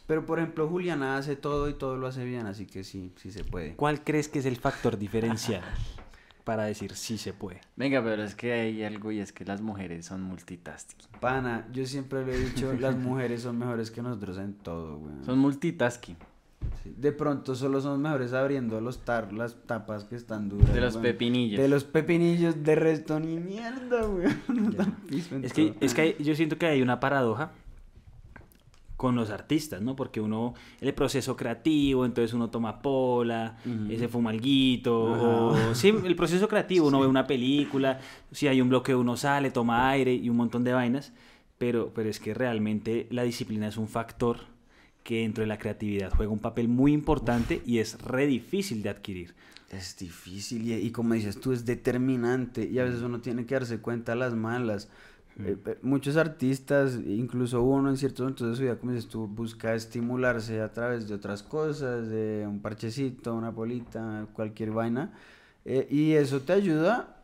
[0.08, 3.34] Pero por ejemplo Juliana hace todo y todo lo hace bien, así que sí, sí
[3.34, 3.76] se puede.
[3.76, 5.62] ¿Cuál crees que es el factor diferencial
[6.46, 7.60] para decir sí se puede?
[7.76, 11.00] Venga, pero es que hay algo y es que las mujeres son multitasking.
[11.20, 15.14] Pana, yo siempre le he dicho, las mujeres son mejores que nosotros en todo, güey.
[15.26, 16.16] Son multitasking.
[16.84, 20.74] Sí, De pronto solo son mejores abriendo los tar, las tapas que están duras.
[20.74, 21.60] De los pepinillos.
[21.62, 24.28] De los pepinillos, de resto ni mierda, güey.
[25.43, 27.52] Es que, es que hay- yo siento que hay una paradoja
[28.98, 29.96] con los artistas, ¿no?
[29.96, 33.91] Porque uno, el proceso creativo, entonces uno toma pola, Ujú.
[33.91, 35.24] ese fumalguito, Ajá.
[35.70, 38.00] o sí, el proceso creativo, uno ve una película,
[38.32, 41.14] si hay un bloque uno sale, toma aire y un montón de vainas,
[41.58, 44.38] pero, pero es que realmente la disciplina es un factor
[45.04, 48.89] que dentro de la creatividad juega un papel muy importante y es re difícil de
[48.89, 49.36] adquirir.
[49.72, 53.56] Es difícil y, y como dices tú, es determinante y a veces uno tiene que
[53.56, 54.89] darse cuenta las malas.
[55.38, 59.27] Eh, eh, muchos artistas, incluso uno en ciertos momentos de su vida, como dices tú,
[59.27, 65.11] busca estimularse a través de otras cosas, de un parchecito, una polita, cualquier vaina.
[65.65, 67.17] eh, y eso te ayuda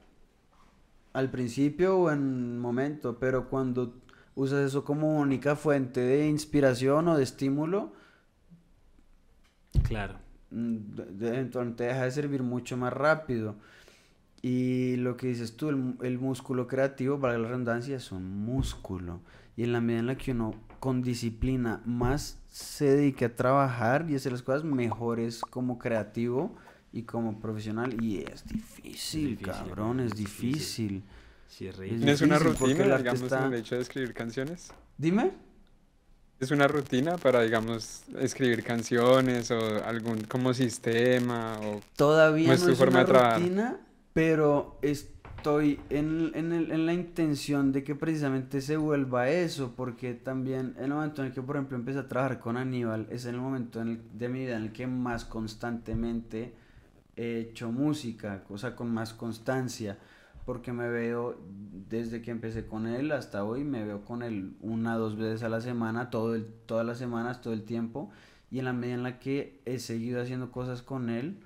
[1.14, 3.94] al principio o en un momento, pero cuando
[4.36, 7.94] usas eso como única fuente de inspiración o de estímulo,
[9.84, 10.16] Claro.
[10.52, 13.56] mm, de- de- eventualmente te deja de servir mucho más rápido.
[14.42, 19.20] Y lo que dices tú, el, el músculo creativo, para la redundancia, es un músculo.
[19.56, 24.08] Y en la medida en la que uno con disciplina más se dedique a trabajar
[24.10, 26.56] y hacer las cosas mejores como creativo
[26.92, 28.02] y como profesional.
[28.04, 30.50] Y es difícil, difícil, cabrón, es es difícil.
[30.54, 31.04] difícil.
[31.48, 32.00] Sí, es Es difícil.
[32.00, 34.74] ¿Tienes una rutina, digamos, está- en el hecho de escribir canciones?
[34.98, 35.32] Dime.
[36.40, 42.60] ¿Es una rutina para, digamos, escribir canciones o algún como sistema o Todavía ¿Cómo es
[42.62, 43.40] no tu es forma una de trabajar?
[44.14, 50.14] Pero estoy en, en, el- en la intención de que precisamente se vuelva eso, porque
[50.14, 53.26] también en el momento en el que, por ejemplo, empecé a trabajar con Aníbal, es
[53.26, 56.54] el momento en el- de mi vida en el que más constantemente
[57.16, 59.98] he hecho música, cosa con más constancia,
[60.46, 61.38] porque me veo,
[61.90, 65.50] desde que empecé con él hasta hoy, me veo con él una, dos veces a
[65.50, 68.10] la semana, todo el, todas las semanas, todo el tiempo,
[68.50, 71.38] y en la medida en la que he seguido haciendo cosas con él,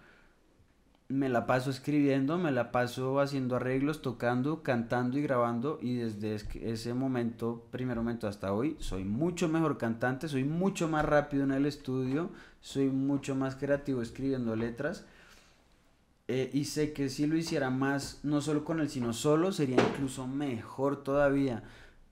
[1.07, 6.35] me la paso escribiendo, me la paso haciendo arreglos, tocando, cantando y grabando y desde
[6.35, 11.43] es- ese momento, primer momento hasta hoy, soy mucho mejor cantante, soy mucho más rápido
[11.43, 12.31] en el estudio,
[12.61, 15.05] soy mucho más creativo escribiendo letras
[16.27, 19.77] eh, y sé que si lo hiciera más, no solo con él, sino solo, sería
[19.77, 21.63] incluso mejor todavía.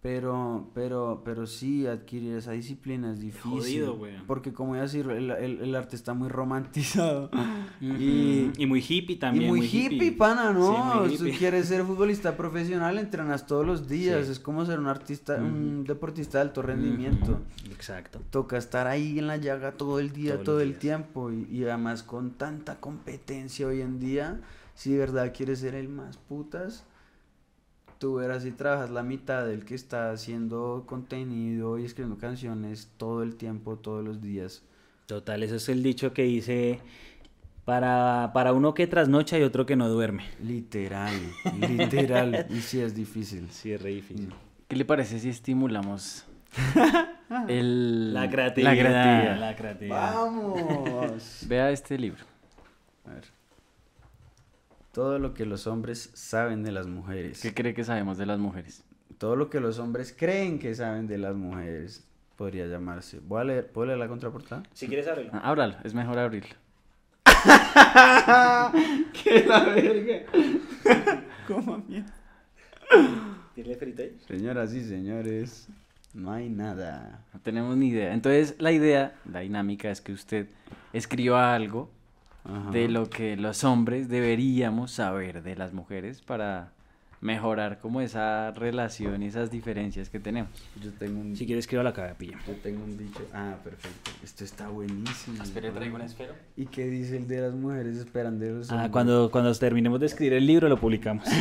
[0.03, 3.49] Pero, pero, pero sí, adquirir esa disciplina es difícil.
[3.51, 4.13] Jodido, güey.
[4.27, 7.31] Porque como ya decir, el, el- el arte está muy romantizado.
[7.81, 9.45] Y, y muy hippie también.
[9.45, 11.07] y muy, hippie, pana, ¿no?
[11.09, 14.25] Sí, Si quieres ser futbolista profesional, entrenas todos los días.
[14.25, 14.31] Sí.
[14.33, 17.41] Es como ser un artista, un deportista de alto rendimiento.
[17.71, 18.21] Exacto.
[18.29, 20.79] Toca estar ahí en la llaga todo el día, Todos todo el días.
[20.79, 21.31] tiempo.
[21.31, 24.39] Y, y además con tanta competencia hoy en día,
[24.75, 26.85] si de verdad quieres ser el más putas,
[28.03, 33.23] tú verás si trabajas la mitad del que está haciendo contenido y escribiendo canciones todo
[33.23, 34.61] el tiempo, todos los días.
[35.05, 36.81] Total, eso es el dicho que dice,
[37.63, 40.25] para, para uno que trasnocha y otro que no duerme.
[40.43, 41.13] Literal,
[41.61, 42.45] literal.
[42.49, 43.47] y sí es difícil.
[43.49, 44.33] Sí, es re difícil.
[44.67, 46.25] ¿Qué le parece si estimulamos
[47.47, 48.73] el, La creatividad.
[48.73, 49.39] La creatividad.
[49.39, 50.13] la creatividad.
[50.13, 51.45] ¡Vamos!
[51.47, 52.25] Vea este libro.
[53.05, 53.42] A ver.
[54.93, 57.41] Todo lo que los hombres saben de las mujeres.
[57.41, 58.83] ¿Qué cree que sabemos de las mujeres?
[59.17, 63.19] Todo lo que los hombres creen que saben de las mujeres podría llamarse.
[63.19, 64.61] Voy a leer, ¿puedo leer la contraportada?
[64.71, 65.31] Si quieres abrirlo.
[65.33, 66.55] Ah, ábralo, es mejor abrirlo.
[69.23, 70.25] ¡Qué la verga!
[71.47, 72.13] ¿Cómo mierda?
[73.55, 74.15] ¿Tiene frita ahí?
[74.27, 75.69] Señoras y señores,
[76.13, 77.25] no hay nada.
[77.33, 78.13] No tenemos ni idea.
[78.13, 80.49] Entonces, la idea, la dinámica es que usted
[80.93, 81.89] escriba algo
[82.45, 82.71] Ajá.
[82.71, 86.71] de lo que los hombres deberíamos saber de las mujeres para
[87.21, 90.51] mejorar como esa relación y esas diferencias que tenemos.
[90.83, 92.37] Yo tengo un, Si quieres, escriba la cara, pilla.
[92.45, 93.21] yo tengo un dicho.
[93.33, 94.11] Ah, perfecto.
[94.21, 95.41] Esto está buenísimo.
[95.41, 96.33] esfero.
[96.57, 98.91] ¿Y qué dice el de las mujeres esperan de los Ah, hombres?
[98.91, 101.25] cuando, cuando terminemos de escribir el libro lo publicamos.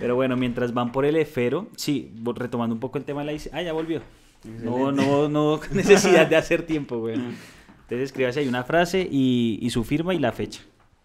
[0.00, 3.32] Pero bueno, mientras van por el efero, sí, retomando un poco el tema de la...
[3.32, 4.00] dis- Ah, ya volvió.
[4.44, 5.06] No, Excelente.
[5.06, 7.16] no, no necesidad de hacer tiempo, güey.
[7.82, 10.62] Entonces escríbase ahí una frase y, su firma y la fecha.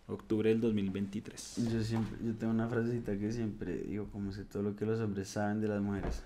[0.08, 1.70] Octubre del 2023.
[1.72, 5.00] Yo siempre, yo tengo una frasecita que siempre digo, como sé todo lo que los
[5.02, 6.24] hombres saben de las mujeres.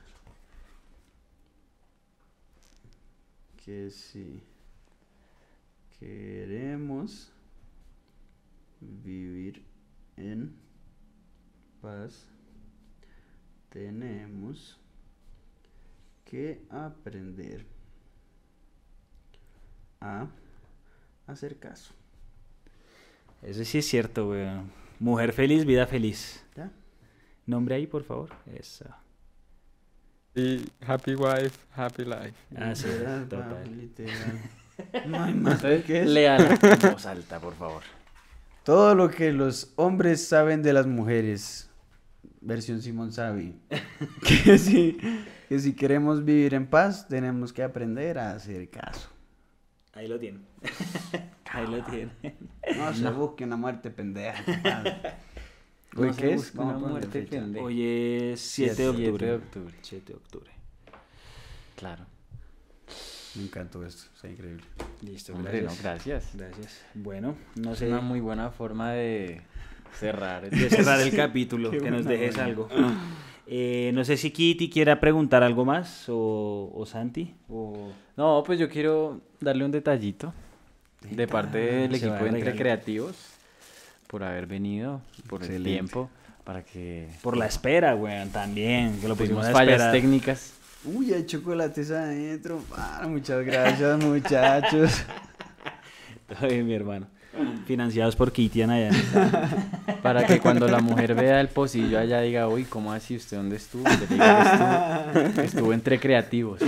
[3.66, 4.44] Que si
[6.00, 7.32] queremos
[8.80, 9.64] vivir
[10.18, 10.54] en
[11.82, 12.28] paz,
[13.70, 14.80] tenemos
[16.26, 17.66] que aprender
[20.00, 20.28] a
[21.34, 21.94] hacer caso.
[23.42, 24.48] Eso sí es cierto, güey.
[25.00, 26.46] Mujer feliz, vida feliz.
[26.56, 26.70] ¿Ya?
[27.46, 28.30] Nombre ahí, por favor.
[28.54, 28.86] Eso.
[30.36, 32.34] y happy wife, happy life?
[32.56, 33.50] Ah, sí, Literal, total.
[33.50, 34.40] papi, literal.
[35.08, 36.10] No hay más que eso.
[36.12, 37.84] léala en voz alta, por favor.
[38.64, 41.70] Todo lo que los hombres saben de las mujeres.
[42.42, 43.60] Versión Simón Sabi.
[44.46, 44.98] que, si,
[45.50, 49.11] que si queremos vivir en paz, tenemos que aprender a hacer caso.
[49.94, 50.46] Ahí lo tienen.
[51.52, 52.14] ahí lo tienen.
[52.78, 54.44] No se busque una muerte pendeja.
[55.94, 56.56] No ¿Hoy qué es?
[56.56, 57.66] una muerte pendeja.
[57.66, 59.26] Hoy es 7 de Siete octubre.
[59.28, 59.76] de octubre.
[59.82, 60.52] 7 de octubre.
[61.76, 62.06] Claro.
[63.36, 64.64] Me encantó esto, está increíble.
[65.02, 65.78] Listo, Hombre, gracias.
[65.78, 66.30] no, gracias.
[66.36, 66.82] Gracias.
[66.94, 67.90] Bueno, no Es sé.
[67.90, 69.42] una muy buena forma de
[70.00, 70.50] cerrar.
[70.50, 72.70] de cerrar el capítulo, que nos dejes algo.
[73.54, 77.36] Eh, no sé si Kitty quiera preguntar algo más o, o Santi.
[77.50, 77.90] O...
[78.16, 80.34] No, pues yo quiero darle un detallito
[81.02, 82.56] de parte del equipo de Entre.
[82.56, 83.18] Creativos
[84.08, 86.10] por haber venido, por el tiempo,
[86.46, 88.98] para que Por la espera, weón, también.
[89.02, 89.92] Que lo pusimos a fallas esperar.
[89.92, 90.54] técnicas.
[90.86, 92.64] Uy, hay chocolates adentro.
[92.74, 95.04] Ah, muchas gracias, muchachos.
[96.40, 97.08] Ay, mi hermano.
[97.66, 98.92] Financiados por Kitty Anaya.
[100.04, 103.16] Para que cuando la mujer vea el pocillo allá diga, uy, ¿cómo así?
[103.16, 103.84] ¿Usted dónde estuvo?
[103.88, 106.60] Le diga estuvo, estuvo entre creativos.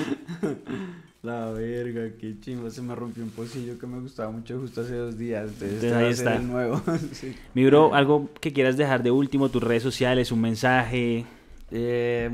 [1.21, 2.69] La verga, qué chimba.
[2.69, 5.49] Se me rompió un pocillo que me gustaba mucho justo hace dos días.
[5.53, 6.35] Entonces, Entonces, este ahí está.
[6.35, 6.81] el nuevo.
[7.13, 7.35] Sí.
[7.53, 11.25] Mi bro, algo que quieras dejar de último, tus redes sociales, un mensaje.
[11.71, 12.29] Eh,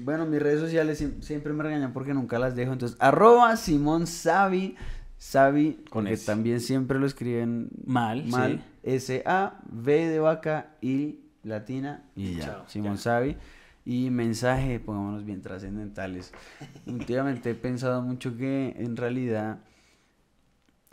[0.00, 2.72] bueno, mis redes sociales siem- siempre me regañan porque nunca las dejo.
[2.74, 4.76] Entonces, arroba Simón Savi.
[5.22, 6.26] Savi, Con porque S.
[6.26, 8.64] también siempre lo escriben Mal, mal.
[8.82, 12.02] S-A-V de vaca y latina.
[12.16, 13.02] Y ya, Chao, Simón ya.
[13.02, 13.36] Savi.
[13.84, 16.32] Y mensaje, pongámonos bien trascendentales.
[16.86, 19.60] Últimamente he pensado mucho que en realidad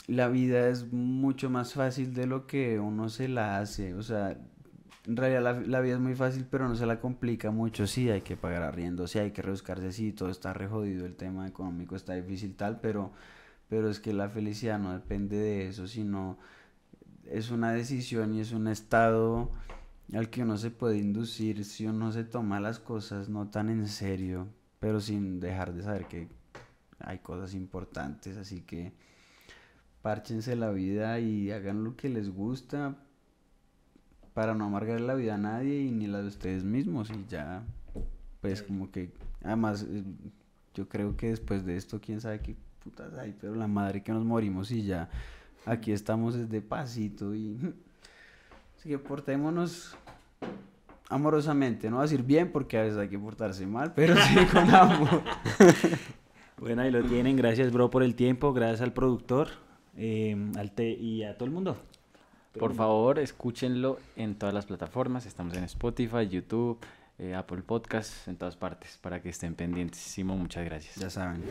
[0.06, 3.96] la vida es mucho más fácil de lo que uno se la hace.
[3.96, 4.38] O sea,
[5.08, 7.88] en realidad la, la vida es muy fácil, pero no se la complica mucho.
[7.88, 11.16] Sí, hay que pagar arriendo, sí, hay que rebuscarse, sí, todo está re jodido, el
[11.16, 13.12] tema económico está difícil tal, pero,
[13.70, 16.38] pero es que la felicidad no depende de eso, sino
[17.26, 19.52] es una decisión y es un estado
[20.14, 23.88] al que uno se puede inducir si uno se toma las cosas no tan en
[23.88, 24.48] serio,
[24.80, 26.28] pero sin dejar de saber que
[27.00, 28.92] hay cosas importantes, así que
[30.02, 32.96] párchense la vida y hagan lo que les gusta
[34.34, 37.64] para no amargar la vida a nadie y ni la de ustedes mismos y ya
[38.42, 39.12] pues como que
[39.44, 40.04] además eh,
[40.74, 44.12] yo creo que después de esto quién sabe qué putas hay pero la madre que
[44.12, 45.10] nos morimos y ya
[45.66, 47.58] aquí estamos desde pasito y
[48.78, 49.96] así que portémonos
[51.10, 54.36] amorosamente no va a decir bien porque a veces hay que portarse mal pero sí
[54.52, 55.22] con amor
[56.58, 57.38] Bueno, ahí lo tienen.
[57.38, 58.52] Gracias, bro, por el tiempo.
[58.52, 59.48] Gracias al productor
[59.96, 61.78] eh, al te- y a todo el mundo.
[62.60, 65.26] Por favor, escúchenlo en todas las plataformas.
[65.26, 66.78] Estamos en Spotify, YouTube,
[67.20, 70.00] eh, Apple Podcasts, en todas partes, para que estén pendientes.
[70.00, 70.96] Simón, muchas gracias.
[70.96, 71.44] ya saben